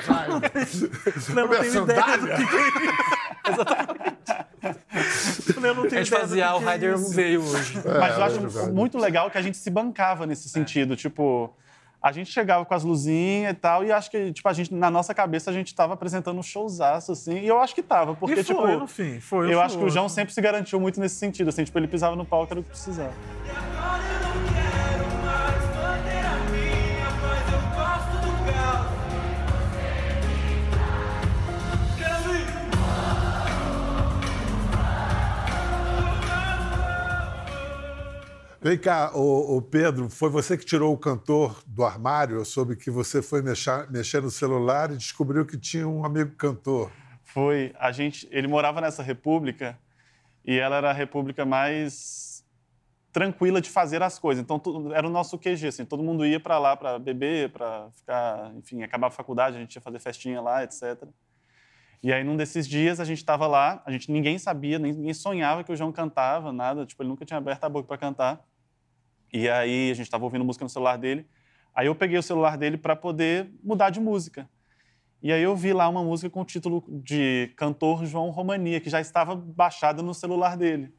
Eu 1.30 1.36
não 1.36 1.48
Minha 1.48 1.62
tenho 1.62 1.84
ideia 1.84 2.18
do 2.18 2.28
que, 2.28 2.48
que 2.48 2.88
é 2.88 3.17
isso. 4.98 5.54
Eu 5.66 5.76
não 5.76 5.84
A 5.84 5.88
tenho 5.88 6.04
gente 6.04 6.08
ideia 6.08 6.22
fazia, 6.22 6.56
o 6.56 6.70
é 6.70 6.78
isso. 6.96 7.14
veio 7.16 7.42
hoje. 7.44 7.76
Mas 7.86 8.16
eu 8.16 8.22
É, 8.22 8.26
acho 8.26 8.40
verdade. 8.42 8.72
muito 8.72 8.98
legal 8.98 9.30
que 9.30 9.38
a 9.38 9.42
gente 9.42 9.58
se 9.58 9.70
bancava 9.70 10.26
nesse 10.26 10.50
sentido. 10.50 10.96
Tipo, 10.96 11.54
a 12.02 12.12
gente 12.12 12.32
chegava 12.32 12.64
com 12.66 12.74
as 12.74 12.84
luzinhas 12.84 13.52
e 13.52 13.56
tal, 13.56 13.84
e 13.84 13.92
acho 13.92 14.10
que, 14.12 14.32
tipo, 14.32 14.48
a 14.48 14.54
gente, 14.54 14.74
na 14.74 14.90
nossa 14.90 15.14
cabeça, 15.14 15.50
a 15.50 15.54
gente 15.54 15.74
tava 15.74 15.94
apresentando 15.96 16.38
um 16.40 16.44
showzaço, 16.44 17.12
assim, 17.12 17.40
e 17.40 17.48
eu 17.48 17.60
acho 17.60 17.74
que 17.74 17.82
tava, 17.82 18.16
porque, 18.16 18.40
E 18.40 18.44
foi, 18.44 18.56
tipo. 18.56 18.68
no 18.68 18.88
fim, 18.88 19.20
foi 19.20 19.52
Eu 19.54 19.60
acho 19.60 19.78
que 19.78 19.84
o 19.84 19.90
João 19.90 20.08
sempre 20.08 20.34
se 20.34 20.40
garantiu 20.42 20.80
muito 20.80 21.00
nesse 21.00 21.16
sentido, 21.16 21.50
assim, 21.50 21.64
tipo, 21.64 21.78
ele 21.78 21.88
pisava 21.88 22.16
no 22.16 22.24
palco, 22.26 22.54
era 22.54 22.60
o 22.60 22.64
que 22.64 22.70
precisava. 22.70 23.14
Vem 38.68 38.78
cá, 38.78 39.14
o, 39.16 39.62
Pedro, 39.62 40.10
foi 40.10 40.30
você 40.30 40.58
que 40.58 40.66
tirou 40.66 40.94
o 40.94 40.98
cantor 40.98 41.64
do 41.66 41.86
armário? 41.86 42.36
Eu 42.36 42.44
soube 42.44 42.76
que 42.76 42.92
você 42.92 43.22
foi 43.22 43.42
mexer, 43.42 43.90
mexer 43.90 44.22
no 44.22 44.30
celular 44.30 44.92
e 44.92 44.98
descobriu 44.98 45.46
que 45.46 45.58
tinha 45.58 45.88
um 45.88 46.04
amigo 46.04 46.36
cantor. 46.36 46.92
Foi, 47.24 47.74
a 47.80 47.94
gente, 47.94 48.28
ele 48.30 48.46
morava 48.46 48.82
nessa 48.82 49.02
república 49.02 49.80
E 50.44 50.60
ela 50.60 50.76
era 50.76 50.90
a 50.90 50.94
república 50.94 51.46
mais 51.46 52.46
tranquila 53.10 53.62
de 53.62 53.70
fazer 53.70 54.04
as 54.04 54.20
coisas. 54.20 54.44
Então, 54.44 54.62
era 54.94 55.08
o 55.08 55.10
nosso 55.10 55.40
QG, 55.40 55.68
assim, 55.68 55.86
todo 55.86 56.04
mundo 56.04 56.26
ia 56.26 56.38
para 56.38 56.60
lá 56.60 56.76
para 56.76 57.00
beber, 57.00 57.50
para 57.54 57.90
ficar, 57.92 58.52
enfim, 58.58 58.84
acabar 58.84 59.08
a 59.08 59.12
faculdade, 59.12 59.56
a 59.56 59.62
gente 59.62 59.76
ia 59.76 59.82
fazer 59.82 60.00
festinha 60.00 60.42
lá, 60.42 60.62
etc. 60.66 61.06
E 62.04 62.12
aí, 62.12 62.22
num 62.22 62.36
desses 62.36 62.68
dias, 62.68 63.00
a 63.00 63.06
gente 63.06 63.20
estava 63.20 63.48
lá, 63.48 63.82
a 63.86 63.92
gente 63.94 64.12
ninguém 64.12 64.38
sabia, 64.38 64.78
ninguém 64.78 65.14
sonhava 65.14 65.64
que 65.64 65.72
o 65.72 65.76
João 65.78 65.94
cantava, 65.94 66.52
nada, 66.52 66.86
tipo, 66.86 67.02
ele 67.02 67.08
nunca 67.08 67.24
tinha 67.24 67.38
aberto 67.38 67.64
a 67.64 67.70
boca 67.70 67.88
para 67.88 67.98
cantar. 67.98 68.46
E 69.32 69.50
aí, 69.50 69.92
a 69.92 69.94
gente 69.94 70.06
estava 70.06 70.24
ouvindo 70.24 70.44
música 70.46 70.64
no 70.66 70.70
celular 70.70 70.98
dele. 70.98 71.28
Aí 71.76 71.88
eu 71.88 71.96
peguei 71.96 72.18
o 72.18 72.24
celular 72.24 72.58
dele 72.58 72.78
para 72.78 72.96
poder 72.96 73.52
mudar 73.64 73.90
de 73.90 74.00
música. 74.00 74.50
E 75.22 75.32
aí 75.32 75.42
eu 75.44 75.56
vi 75.56 75.74
lá 75.74 75.88
uma 75.90 76.04
música 76.04 76.30
com 76.30 76.42
o 76.42 76.46
título 76.46 76.84
de 76.88 77.52
Cantor 77.56 78.06
João 78.06 78.30
Romania, 78.30 78.80
que 78.80 78.90
já 78.90 79.02
estava 79.02 79.36
baixada 79.36 80.02
no 80.02 80.14
celular 80.14 80.56
dele. 80.58 80.94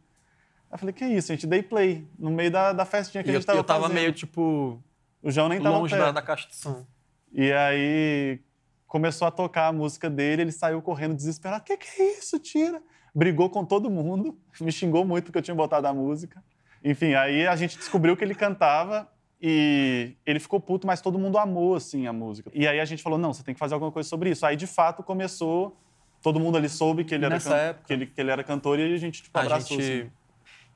Aí 0.70 0.74
eu 0.74 0.78
falei, 0.78 0.92
que 0.92 1.04
isso, 1.04 1.32
a 1.32 1.34
gente 1.34 1.46
dei 1.46 1.62
play 1.62 2.06
no 2.18 2.30
meio 2.30 2.50
da, 2.50 2.72
da 2.72 2.84
festinha 2.84 3.22
que 3.24 3.30
E 3.30 3.32
a 3.32 3.34
eu, 3.34 3.40
gente 3.40 3.42
estava 3.42 3.58
eu 3.58 3.64
tava 3.64 3.82
fazendo. 3.82 3.94
meio, 3.94 4.12
tipo, 4.12 4.82
O 5.22 5.30
João 5.30 5.48
nem 5.48 5.58
estava 5.58 5.78
longe 5.78 5.94
perto. 5.94 6.06
da, 6.06 6.12
da 6.12 6.22
caixa 6.22 6.48
de 6.48 6.56
som. 6.56 6.84
E 7.32 7.52
aí 7.52 8.40
começou 8.86 9.26
a 9.26 9.30
tocar 9.30 9.68
a 9.68 9.72
música 9.72 10.08
dele, 10.10 10.42
ele 10.42 10.52
saiu 10.52 10.80
correndo 10.82 11.14
desesperado. 11.14 11.64
Que 11.64 11.76
que 11.76 12.02
é 12.02 12.18
isso? 12.18 12.38
Tira. 12.38 12.82
Brigou 13.14 13.48
com 13.50 13.64
todo 13.64 13.90
mundo, 13.90 14.38
me 14.60 14.70
xingou 14.72 15.04
muito 15.04 15.24
porque 15.26 15.38
eu 15.38 15.42
tinha 15.42 15.54
botado 15.54 15.86
a 15.86 15.94
música. 15.94 16.42
Enfim, 16.84 17.14
aí 17.14 17.46
a 17.46 17.56
gente 17.56 17.76
descobriu 17.76 18.16
que 18.16 18.24
ele 18.24 18.34
cantava 18.34 19.08
e 19.40 20.16
ele 20.26 20.40
ficou 20.40 20.60
puto, 20.60 20.86
mas 20.86 21.00
todo 21.00 21.18
mundo 21.18 21.38
amou 21.38 21.74
assim 21.76 22.06
a 22.06 22.12
música. 22.12 22.50
E 22.54 22.66
aí 22.66 22.80
a 22.80 22.84
gente 22.84 23.02
falou: 23.02 23.18
"Não, 23.18 23.32
você 23.32 23.42
tem 23.42 23.54
que 23.54 23.58
fazer 23.60 23.74
alguma 23.74 23.92
coisa 23.92 24.08
sobre 24.08 24.30
isso". 24.30 24.44
Aí 24.46 24.56
de 24.56 24.66
fato 24.66 25.02
começou 25.02 25.76
Todo 26.20 26.40
mundo 26.40 26.58
ali 26.58 26.68
soube 26.68 27.04
que 27.04 27.14
ele 27.14 27.24
era, 27.26 27.34
Nessa 27.36 27.56
época- 27.56 27.86
que 27.86 27.92
ele, 27.92 28.06
que 28.06 28.20
ele 28.20 28.30
era 28.32 28.42
cantor 28.42 28.76
e 28.80 28.92
a 28.92 28.96
gente 28.98 29.22
tipo, 29.22 29.38
A 29.38 29.42
abraçou. 29.42 29.80
gente... 29.80 30.00
assim. 30.02 30.10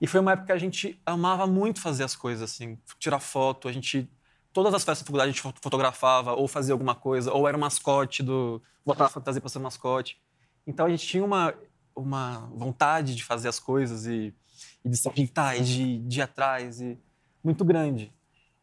E 0.00 0.06
foi 0.06 0.20
uma 0.20 0.32
época 0.34 0.46
que 0.46 0.52
a 0.52 0.58
gente 0.58 1.00
amava 1.04 1.48
muito 1.48 1.80
fazer 1.80 2.04
as 2.04 2.14
coisas, 2.14 2.48
assim, 2.48 2.78
tirar 2.98 3.18
foto, 3.18 3.66
a 3.66 3.72
gente... 3.72 4.08
Todas 4.52 4.72
as 4.72 4.84
festas 4.84 5.00
da 5.02 5.06
faculdade 5.06 5.30
a 5.30 5.32
gente 5.32 5.42
fo- 5.42 5.52
fotografava, 5.60 6.32
ou 6.34 6.46
fazia 6.46 6.72
alguma 6.72 6.94
coisa, 6.94 7.32
ou 7.32 7.48
era 7.48 7.56
o 7.56 7.60
mascote 7.60 8.22
do... 8.22 8.62
Botava 8.86 9.10
fantasia 9.10 9.40
pra 9.40 9.50
ser 9.50 9.58
mascote. 9.58 10.16
Então 10.64 10.86
a 10.86 10.90
gente 10.90 11.04
tinha 11.06 11.24
uma, 11.24 11.52
uma 11.94 12.48
vontade 12.54 13.16
de 13.16 13.24
fazer 13.24 13.48
as 13.48 13.58
coisas 13.58 14.06
e, 14.06 14.32
e 14.84 14.88
de 14.88 14.96
se 14.96 15.08
pintar 15.10 15.56
e 15.58 15.62
de, 15.62 15.98
de 16.00 16.18
ir 16.20 16.22
atrás, 16.22 16.80
e 16.80 16.98
muito 17.42 17.64
grande. 17.64 18.12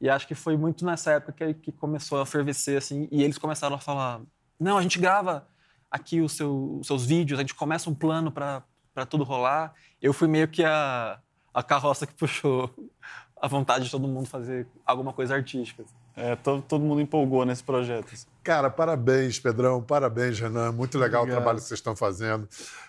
E 0.01 0.09
acho 0.09 0.27
que 0.27 0.35
foi 0.35 0.55
muito 0.57 0.85
nessa 0.85 1.11
época 1.13 1.33
que, 1.33 1.53
que 1.53 1.71
começou 1.71 2.21
a 2.21 2.25
fervecer, 2.25 2.77
assim, 2.77 3.07
e 3.11 3.23
eles 3.23 3.37
começaram 3.37 3.75
a 3.75 3.79
falar: 3.79 4.21
não, 4.59 4.77
a 4.77 4.81
gente 4.81 4.99
grava 4.99 5.47
aqui 5.91 6.21
o 6.21 6.29
seu- 6.29 6.77
os 6.79 6.87
seus 6.87 7.05
vídeos, 7.05 7.39
a 7.39 7.43
gente 7.43 7.55
começa 7.55 7.89
um 7.89 7.95
plano 7.95 8.31
para 8.31 8.63
tudo 9.09 9.23
rolar. 9.23 9.73
Eu 10.01 10.13
fui 10.13 10.27
meio 10.27 10.47
que 10.47 10.63
a, 10.63 11.19
a 11.53 11.63
carroça 11.63 12.05
que 12.07 12.13
puxou 12.15 12.73
a 13.41 13.47
vontade 13.47 13.85
de 13.85 13.91
todo 13.91 14.07
mundo 14.07 14.27
fazer 14.27 14.67
alguma 14.85 15.13
coisa 15.13 15.35
artística. 15.35 15.83
É, 16.19 16.35
todo, 16.35 16.61
todo 16.61 16.83
mundo 16.83 16.99
empolgou 16.99 17.45
nesse 17.45 17.63
projeto. 17.63 18.13
Cara, 18.43 18.69
parabéns, 18.69 19.39
Pedrão, 19.39 19.81
parabéns, 19.81 20.37
Renan. 20.37 20.73
Muito 20.73 20.97
legal 20.97 21.21
Obrigado. 21.21 21.37
o 21.37 21.41
trabalho 21.41 21.61
que 21.61 21.65
vocês 21.65 21.79
estão 21.79 21.95
fazendo. 21.95 22.47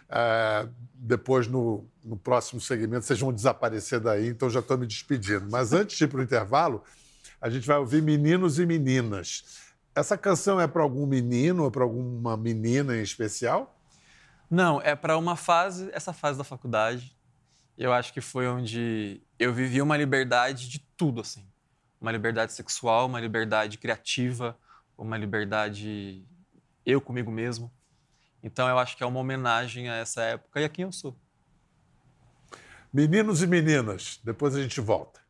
É, 0.08 0.66
depois, 0.94 1.46
no, 1.46 1.84
no 2.04 2.16
próximo 2.16 2.60
segmento, 2.60 3.06
vocês 3.06 3.20
vão 3.20 3.32
desaparecer 3.32 4.00
daí, 4.00 4.28
então 4.28 4.50
já 4.50 4.58
estou 4.58 4.76
me 4.76 4.84
despedindo. 4.84 5.46
Mas 5.48 5.70
antes 5.74 5.96
de 5.96 6.04
ir 6.04 6.08
para 6.08 6.18
o 6.18 6.22
intervalo, 6.22 6.82
a 7.40 7.48
gente 7.48 7.66
vai 7.68 7.76
ouvir 7.76 8.02
Meninos 8.02 8.58
e 8.58 8.66
Meninas. 8.66 9.44
Essa 9.94 10.18
canção 10.18 10.60
é 10.60 10.66
para 10.66 10.82
algum 10.82 11.06
menino 11.06 11.64
ou 11.64 11.70
para 11.70 11.84
alguma 11.84 12.36
menina 12.36 12.96
em 12.96 13.02
especial? 13.02 13.78
Não, 14.50 14.80
é 14.82 14.96
para 14.96 15.16
uma 15.16 15.36
fase, 15.36 15.88
essa 15.92 16.12
fase 16.12 16.36
da 16.36 16.44
faculdade. 16.44 17.16
Eu 17.78 17.92
acho 17.92 18.12
que 18.12 18.20
foi 18.20 18.48
onde 18.48 19.20
eu 19.38 19.52
vivi 19.54 19.80
uma 19.80 19.96
liberdade 19.96 20.68
de 20.68 20.80
tudo, 20.96 21.20
assim. 21.20 21.49
Uma 22.00 22.12
liberdade 22.12 22.52
sexual, 22.52 23.06
uma 23.06 23.20
liberdade 23.20 23.76
criativa, 23.76 24.58
uma 24.96 25.16
liberdade 25.16 26.24
eu 26.84 27.00
comigo 27.00 27.30
mesmo. 27.30 27.70
Então 28.42 28.68
eu 28.68 28.78
acho 28.78 28.96
que 28.96 29.02
é 29.02 29.06
uma 29.06 29.20
homenagem 29.20 29.88
a 29.88 29.96
essa 29.96 30.22
época 30.22 30.60
e 30.60 30.64
a 30.64 30.68
quem 30.68 30.84
eu 30.84 30.92
sou. 30.92 31.16
Meninos 32.92 33.42
e 33.42 33.46
Meninas. 33.46 34.18
Depois 34.24 34.56
a 34.56 34.62
gente 34.62 34.80
volta. 34.80 35.20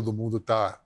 Todo 0.00 0.12
mundo 0.12 0.36
está 0.36 0.78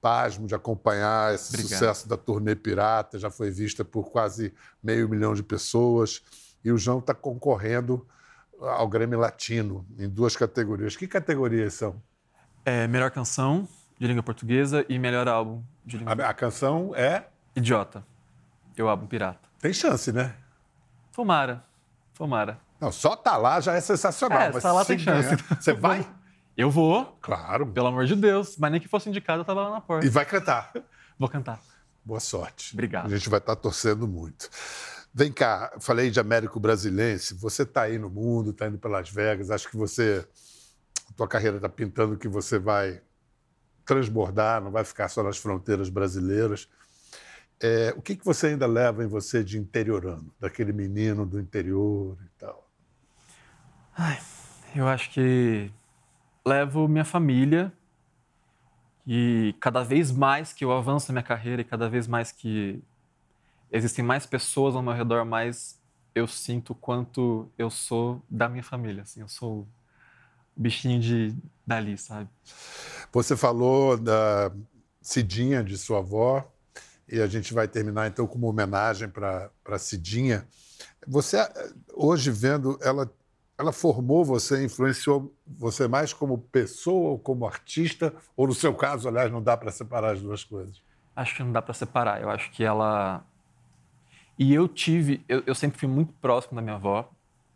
pasmo 0.00 0.46
de 0.46 0.54
acompanhar 0.54 1.34
esse 1.34 1.50
Obrigado. 1.50 1.68
sucesso 1.78 2.08
da 2.08 2.16
turnê 2.16 2.54
Pirata, 2.54 3.18
já 3.18 3.30
foi 3.30 3.50
vista 3.50 3.84
por 3.84 4.10
quase 4.10 4.54
meio 4.82 5.06
milhão 5.06 5.34
de 5.34 5.42
pessoas. 5.42 6.22
E 6.64 6.72
o 6.72 6.78
João 6.78 6.98
está 6.98 7.12
concorrendo 7.12 8.06
ao 8.58 8.88
Grêmio 8.88 9.18
Latino 9.18 9.86
em 9.98 10.08
duas 10.08 10.34
categorias. 10.34 10.96
Que 10.96 11.06
categorias 11.06 11.74
são? 11.74 12.02
É, 12.64 12.86
melhor 12.88 13.10
canção 13.10 13.68
de 13.98 14.06
língua 14.06 14.22
portuguesa 14.22 14.84
e 14.88 14.98
melhor 14.98 15.28
álbum 15.28 15.62
de 15.84 15.98
língua 15.98 16.14
A, 16.24 16.30
a 16.30 16.32
canção 16.34 16.92
é. 16.96 17.26
idiota. 17.54 18.02
Eu 18.74 18.88
álbum 18.88 19.06
pirata. 19.06 19.46
Tem 19.60 19.74
chance, 19.74 20.10
né? 20.10 20.34
Tomara. 21.12 21.62
Tomara. 22.14 22.58
Não, 22.80 22.90
só 22.90 23.14
tá 23.14 23.36
lá 23.36 23.60
já 23.60 23.74
é 23.74 23.80
sensacional. 23.82 24.40
É, 24.40 24.52
mas 24.52 24.62
tá 24.62 24.72
lá 24.72 24.84
tem 24.86 24.98
chance. 24.98 25.36
ganhar- 25.36 25.60
Você 25.62 25.72
vai? 25.76 26.06
Eu 26.56 26.70
vou, 26.70 27.18
Claro. 27.20 27.66
pelo 27.66 27.88
amor 27.88 28.06
de 28.06 28.14
Deus. 28.14 28.56
Mas 28.58 28.70
nem 28.70 28.80
que 28.80 28.88
fosse 28.88 29.08
indicado, 29.08 29.40
eu 29.40 29.44
tava 29.44 29.62
lá 29.62 29.70
na 29.70 29.80
porta. 29.80 30.06
E 30.06 30.08
vai 30.08 30.24
cantar. 30.24 30.72
Vou 31.18 31.28
cantar. 31.28 31.60
Boa 32.04 32.20
sorte. 32.20 32.74
Obrigado. 32.74 33.06
A 33.06 33.16
gente 33.16 33.28
vai 33.28 33.38
estar 33.38 33.56
torcendo 33.56 34.06
muito. 34.06 34.48
Vem 35.12 35.32
cá, 35.32 35.72
falei 35.80 36.10
de 36.10 36.18
Américo 36.20 36.58
Brasilense. 36.60 37.34
Você 37.34 37.62
está 37.62 37.82
aí 37.82 37.98
no 37.98 38.10
mundo, 38.10 38.50
está 38.50 38.66
indo 38.66 38.78
para 38.78 38.90
Las 38.90 39.10
Vegas. 39.10 39.50
Acho 39.50 39.68
que 39.68 39.76
você, 39.76 40.26
a 41.08 41.12
tua 41.14 41.28
carreira 41.28 41.56
está 41.56 41.68
pintando 41.68 42.16
que 42.16 42.28
você 42.28 42.58
vai 42.58 43.00
transbordar, 43.84 44.60
não 44.62 44.70
vai 44.70 44.84
ficar 44.84 45.08
só 45.08 45.22
nas 45.22 45.36
fronteiras 45.38 45.88
brasileiras. 45.88 46.68
É, 47.60 47.94
o 47.96 48.02
que, 48.02 48.16
que 48.16 48.24
você 48.24 48.48
ainda 48.48 48.66
leva 48.66 49.04
em 49.04 49.06
você 49.06 49.42
de 49.44 49.58
interiorano, 49.58 50.34
daquele 50.40 50.72
menino 50.72 51.24
do 51.24 51.38
interior 51.40 52.18
e 52.24 52.28
tal? 52.38 52.68
Eu 54.74 54.88
acho 54.88 55.10
que 55.10 55.70
levo 56.46 56.86
minha 56.88 57.04
família 57.04 57.72
e 59.06 59.54
cada 59.60 59.82
vez 59.82 60.10
mais 60.10 60.52
que 60.52 60.64
eu 60.64 60.72
avanço 60.72 61.08
na 61.08 61.14
minha 61.14 61.22
carreira 61.22 61.62
e 61.62 61.64
cada 61.64 61.88
vez 61.88 62.06
mais 62.06 62.32
que 62.32 62.82
existem 63.70 64.04
mais 64.04 64.24
pessoas 64.24 64.74
ao 64.74 64.82
meu 64.82 64.92
redor, 64.92 65.24
mais 65.24 65.78
eu 66.14 66.26
sinto 66.26 66.74
quanto 66.74 67.50
eu 67.58 67.68
sou 67.70 68.22
da 68.30 68.48
minha 68.48 68.62
família. 68.62 69.02
Assim, 69.02 69.20
eu 69.20 69.28
sou 69.28 69.66
o 70.56 70.60
bichinho 70.60 71.00
de 71.00 71.34
dali, 71.66 71.98
sabe? 71.98 72.28
Você 73.12 73.36
falou 73.36 73.96
da 73.96 74.52
Cidinha, 75.02 75.62
de 75.62 75.76
sua 75.76 75.98
avó, 75.98 76.50
e 77.08 77.20
a 77.20 77.26
gente 77.26 77.52
vai 77.52 77.68
terminar 77.68 78.06
então 78.06 78.26
com 78.26 78.38
uma 78.38 78.48
homenagem 78.48 79.08
para 79.08 79.50
Cidinha. 79.78 80.46
Você, 81.06 81.36
hoje 81.92 82.30
vendo, 82.30 82.78
ela, 82.80 83.12
ela 83.56 83.72
formou 83.72 84.24
você, 84.24 84.64
influenciou 84.64 85.32
você 85.46 85.86
mais 85.86 86.12
como 86.12 86.38
pessoa 86.38 87.10
ou 87.10 87.18
como 87.18 87.46
artista? 87.46 88.12
Ou 88.36 88.46
no 88.48 88.54
seu 88.54 88.74
caso, 88.74 89.08
aliás, 89.08 89.30
não 89.30 89.42
dá 89.42 89.56
para 89.56 89.70
separar 89.70 90.12
as 90.14 90.20
duas 90.20 90.42
coisas? 90.42 90.82
Acho 91.14 91.36
que 91.36 91.42
não 91.44 91.52
dá 91.52 91.62
para 91.62 91.72
separar. 91.74 92.20
Eu 92.20 92.28
acho 92.30 92.50
que 92.50 92.64
ela. 92.64 93.24
E 94.38 94.52
eu 94.52 94.66
tive. 94.66 95.24
Eu, 95.28 95.42
eu 95.46 95.54
sempre 95.54 95.78
fui 95.78 95.88
muito 95.88 96.12
próximo 96.14 96.56
da 96.56 96.62
minha 96.62 96.74
avó. 96.74 97.08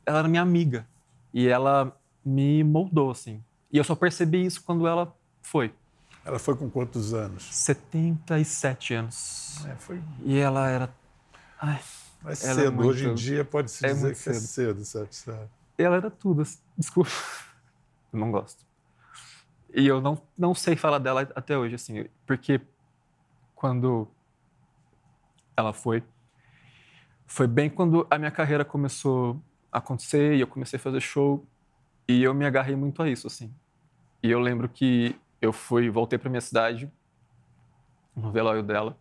Ela 0.07 0.21
era 0.21 0.29
minha 0.29 0.43
amiga. 0.43 0.87
E 1.35 1.49
ela 1.49 1.97
me 2.25 2.63
moldou, 2.63 3.11
assim. 3.11 3.43
E 3.73 3.77
eu 3.77 3.85
só 3.85 3.95
percebi 3.97 4.45
isso 4.45 4.63
quando 4.63 4.87
ela 4.87 5.13
foi. 5.43 5.75
Ela 6.25 6.39
foi 6.39 6.55
com 6.57 6.71
quantos 6.71 7.13
anos? 7.13 7.43
77 7.53 8.95
anos. 8.95 9.65
É, 9.67 9.75
foi 9.77 10.01
E 10.25 10.39
ela 10.39 10.69
era. 10.69 10.95
Ai, 11.61 11.81
mais 12.23 12.45
Ela 12.45 12.61
é 12.61 12.65
cedo. 12.65 12.73
muito- 12.73 12.89
Hoje 12.89 13.09
em 13.09 13.15
dia 13.15 13.45
pode-se 13.45 13.85
é 13.85 13.93
dizer 13.93 14.15
que 14.17 14.31
é 14.31 14.35
cedo, 14.35 14.85
sabe? 14.85 15.09
sabe? 15.15 15.49
Ela 15.83 15.97
era 15.97 16.11
tudo. 16.11 16.43
assim. 16.43 16.61
Desculpa. 16.77 17.11
Eu 18.13 18.19
não 18.19 18.31
gosto. 18.31 18.67
E 19.75 19.87
eu 19.87 20.01
não, 20.01 20.21
não 20.37 20.55
sei 20.55 20.77
falar 20.77 20.99
dela 20.99 21.23
até 21.35 21.57
hoje, 21.57 21.75
assim, 21.75 22.07
porque 22.27 22.61
quando 23.55 24.09
ela 25.57 25.73
foi, 25.73 26.03
foi 27.27 27.47
bem 27.47 27.69
quando 27.69 28.07
a 28.11 28.19
minha 28.19 28.31
carreira 28.31 28.65
começou 28.65 29.43
a 29.71 29.79
acontecer 29.79 30.35
e 30.35 30.41
eu 30.41 30.47
comecei 30.47 30.79
a 30.79 30.81
fazer 30.81 31.01
show 31.01 31.47
e 32.09 32.23
eu 32.23 32.33
me 32.33 32.47
agarrei 32.47 32.75
muito 32.75 33.03
a 33.03 33.09
isso, 33.09 33.27
assim. 33.27 33.55
E 34.23 34.31
eu 34.31 34.41
lembro 34.41 34.69
que 34.69 35.15
eu 35.41 35.53
fui, 35.53 35.91
voltei 35.91 36.19
para 36.19 36.31
minha 36.31 36.41
cidade 36.41 36.91
no 38.17 38.33
velório 38.33 38.63
dela 38.63 38.97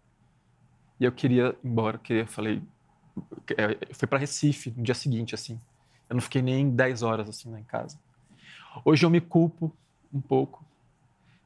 e 1.00 1.06
eu 1.06 1.12
queria 1.12 1.50
ir 1.50 1.58
embora, 1.64 1.98
queria, 1.98 2.28
falei, 2.28 2.62
eu 3.58 3.96
fui 3.96 4.08
para 4.08 4.20
Recife 4.20 4.74
no 4.76 4.84
dia 4.84 4.96
seguinte, 4.96 5.34
assim. 5.34 5.60
Eu 6.10 6.16
não 6.16 6.22
fiquei 6.22 6.42
nem 6.42 6.70
10 6.70 7.04
horas 7.04 7.30
assim 7.30 7.52
lá 7.52 7.60
em 7.60 7.64
casa. 7.64 8.00
Hoje 8.86 9.06
eu 9.06 9.10
me 9.10 9.20
culpo 9.20 9.76
um 10.14 10.22
pouco. 10.22 10.66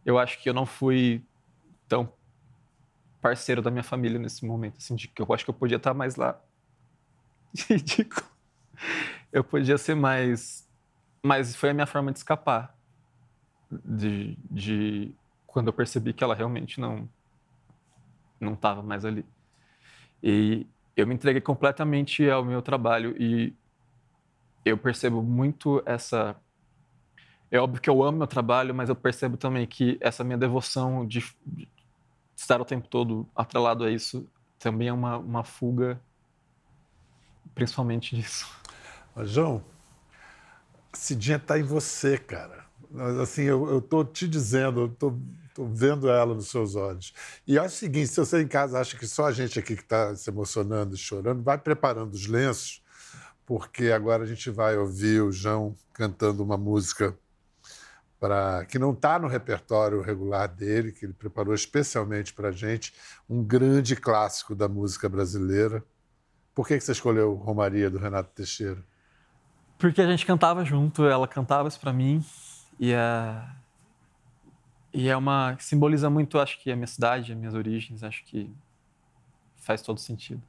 Eu 0.06 0.18
acho 0.20 0.42
que 0.42 0.50
eu 0.50 0.54
não 0.54 0.66
fui 0.66 1.24
tão 1.88 2.12
parceiro 3.22 3.62
da 3.62 3.70
minha 3.70 3.84
família 3.84 4.20
nesse 4.20 4.46
momento, 4.46 4.78
assim, 4.78 4.96
de 4.96 5.08
que 5.08 5.22
eu 5.22 5.34
acho 5.34 5.44
que 5.44 5.50
eu 5.50 5.54
podia 5.54 5.78
estar 5.78 5.94
mais 5.94 6.16
lá. 6.16 6.40
Ridículo. 7.70 8.26
Eu 9.32 9.46
podia 9.46 9.78
ser 9.78 9.96
mais, 9.96 10.68
mas 11.24 11.56
foi 11.56 11.70
a 11.70 11.74
minha 11.74 11.86
forma 11.86 12.12
de 12.12 12.18
escapar 12.18 12.76
de, 13.72 14.38
de 14.50 15.12
quando 15.48 15.68
eu 15.68 15.74
percebi 15.74 16.14
que 16.14 16.24
ela 16.24 16.36
realmente 16.36 16.80
não 16.80 17.08
não 18.40 18.54
estava 18.54 18.82
mais 18.82 19.06
ali. 19.06 19.24
E 20.22 20.66
eu 20.96 21.06
me 21.06 21.14
entreguei 21.14 21.42
completamente 21.42 22.28
ao 22.30 22.44
meu 22.44 22.62
trabalho 22.62 23.16
e 23.22 23.54
eu 24.64 24.78
percebo 24.78 25.22
muito 25.22 25.82
essa. 25.86 26.36
É 27.50 27.60
óbvio 27.60 27.82
que 27.82 27.90
eu 27.90 28.02
amo 28.04 28.20
meu 28.20 28.28
trabalho, 28.28 28.74
mas 28.74 28.90
eu 28.90 28.96
percebo 28.96 29.36
também 29.36 29.68
que 29.68 29.98
essa 30.00 30.24
minha 30.24 30.38
devoção 30.38 31.06
de, 31.06 31.24
de 31.46 31.68
estar 32.36 32.62
o 32.62 32.66
tempo 32.66 32.88
todo 32.88 33.28
atrelado 33.36 33.84
a 33.84 33.92
isso 33.92 34.28
também 34.58 34.88
é 34.88 34.94
uma, 34.94 35.18
uma 35.18 35.44
fuga, 35.44 36.00
principalmente 37.54 38.16
disso. 38.16 38.48
João, 39.24 39.64
Cidinha 40.94 41.38
está 41.38 41.60
em 41.60 41.64
você, 41.64 42.18
cara. 42.18 42.66
Assim, 43.22 43.44
eu, 43.44 43.82
tô 43.82 44.04
te 44.04 44.28
dizendo, 44.28 44.82
eu 44.82 44.90
tô, 44.90 45.18
tô 45.54 45.66
vendo 45.66 46.10
ela 46.10 46.36
nos 46.36 46.50
seus 46.50 46.76
olhos. 46.76 47.14
E 47.48 47.58
acho 47.58 47.76
o 47.76 47.78
seguinte, 47.78 48.08
se 48.08 48.20
você 48.20 48.42
em 48.42 48.48
casa 48.48 48.80
acha 48.80 48.98
que 48.98 49.08
só 49.08 49.26
a 49.26 49.32
gente 49.32 49.58
aqui 49.58 49.76
que 49.76 49.82
está 49.82 50.16
se 50.16 50.30
emocionando 50.30 50.96
e 50.96 50.98
chorando, 50.98 51.42
vai 51.42 51.58
preparando 51.58 52.14
os 52.14 52.28
lenços, 52.28 52.81
porque 53.52 53.92
agora 53.92 54.24
a 54.24 54.26
gente 54.26 54.50
vai 54.50 54.78
ouvir 54.78 55.22
o 55.22 55.30
João 55.30 55.76
cantando 55.92 56.42
uma 56.42 56.56
música 56.56 57.20
para 58.18 58.64
que 58.64 58.80
não 58.80 58.94
está 58.94 59.20
no 59.20 59.28
repertório 59.28 60.00
regular 60.00 60.48
dele, 60.48 60.94
que 60.94 61.06
ele 61.06 61.12
preparou 61.12 61.54
especialmente 61.54 62.32
para 62.34 62.48
a 62.48 62.52
gente, 62.54 62.94
um 63.30 63.44
grande 63.44 63.94
clássico 63.94 64.56
da 64.56 64.70
música 64.70 65.10
brasileira. 65.10 65.84
Por 66.56 66.66
que, 66.66 66.78
que 66.78 66.84
você 66.86 66.94
escolheu 66.94 67.34
Romaria, 67.34 67.90
do 67.90 67.98
Renato 67.98 68.30
Teixeira? 68.34 68.82
Porque 69.78 70.00
a 70.00 70.08
gente 70.08 70.26
cantava 70.26 70.64
junto, 70.64 71.04
ela 71.04 71.28
cantava 71.28 71.68
isso 71.68 71.80
pra 71.82 71.92
mim 71.92 72.24
e 72.80 72.94
é 72.94 73.50
e 74.94 75.10
é 75.10 75.18
uma 75.18 75.58
simboliza 75.60 76.10
muito, 76.10 76.40
acho 76.40 76.58
que 76.64 76.72
a 76.72 76.76
minha 76.78 76.88
cidade, 76.88 77.34
as 77.34 77.38
minhas 77.38 77.54
origens, 77.54 78.02
acho 78.02 78.24
que 78.24 78.50
faz 79.58 79.82
todo 79.82 80.00
sentido. 80.00 80.42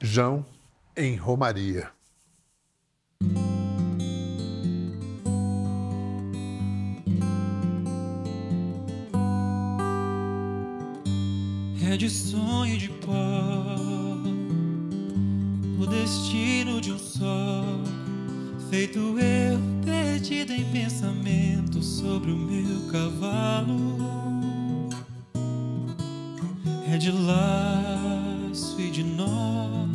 João 0.00 0.46
em 0.96 1.14
Romaria. 1.16 1.94
É 3.18 3.24
de 11.96 12.10
sonho 12.10 12.76
de 12.76 12.90
pó 12.90 13.14
O 15.80 15.86
destino 15.86 16.78
de 16.80 16.92
um 16.92 16.98
só 16.98 17.64
Feito 18.68 18.98
eu 19.18 19.58
perdido 19.82 20.52
em 20.52 20.64
pensamento 20.64 21.82
Sobre 21.82 22.32
o 22.32 22.36
meu 22.36 22.86
cavalo. 22.90 23.96
É 26.92 26.98
de 26.98 27.10
laço 27.10 28.78
e 28.80 28.90
de 28.90 29.02
nó 29.02 29.86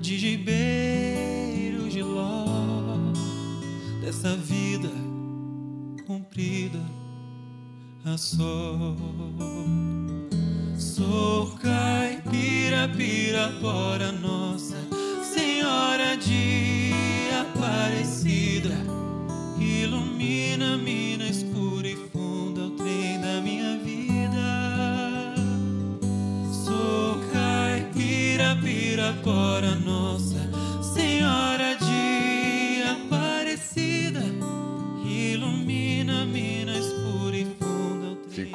De 0.00 0.18
gibeiro 0.18 0.75
Dessa 4.06 4.36
vida 4.36 4.88
comprida 6.06 6.78
a 8.04 8.16
sol. 8.16 8.96
Sou 10.78 11.50
caipira, 11.56 12.88
pirapora, 12.96 14.12
nossa 14.12 14.76
Senhora 15.24 16.16
de 16.18 16.92
Aparecida. 17.50 18.76
Ilumina 19.58 20.76
mina 20.76 21.26
escura 21.26 21.88
e 21.88 21.96
funda 21.96 22.60
o 22.60 22.70
trem 22.76 23.20
da 23.20 23.40
minha 23.40 23.76
vida. 23.78 25.34
Sou 26.64 27.18
caipira, 27.32 28.56
pirapora, 28.62 29.74
nossa 29.74 29.85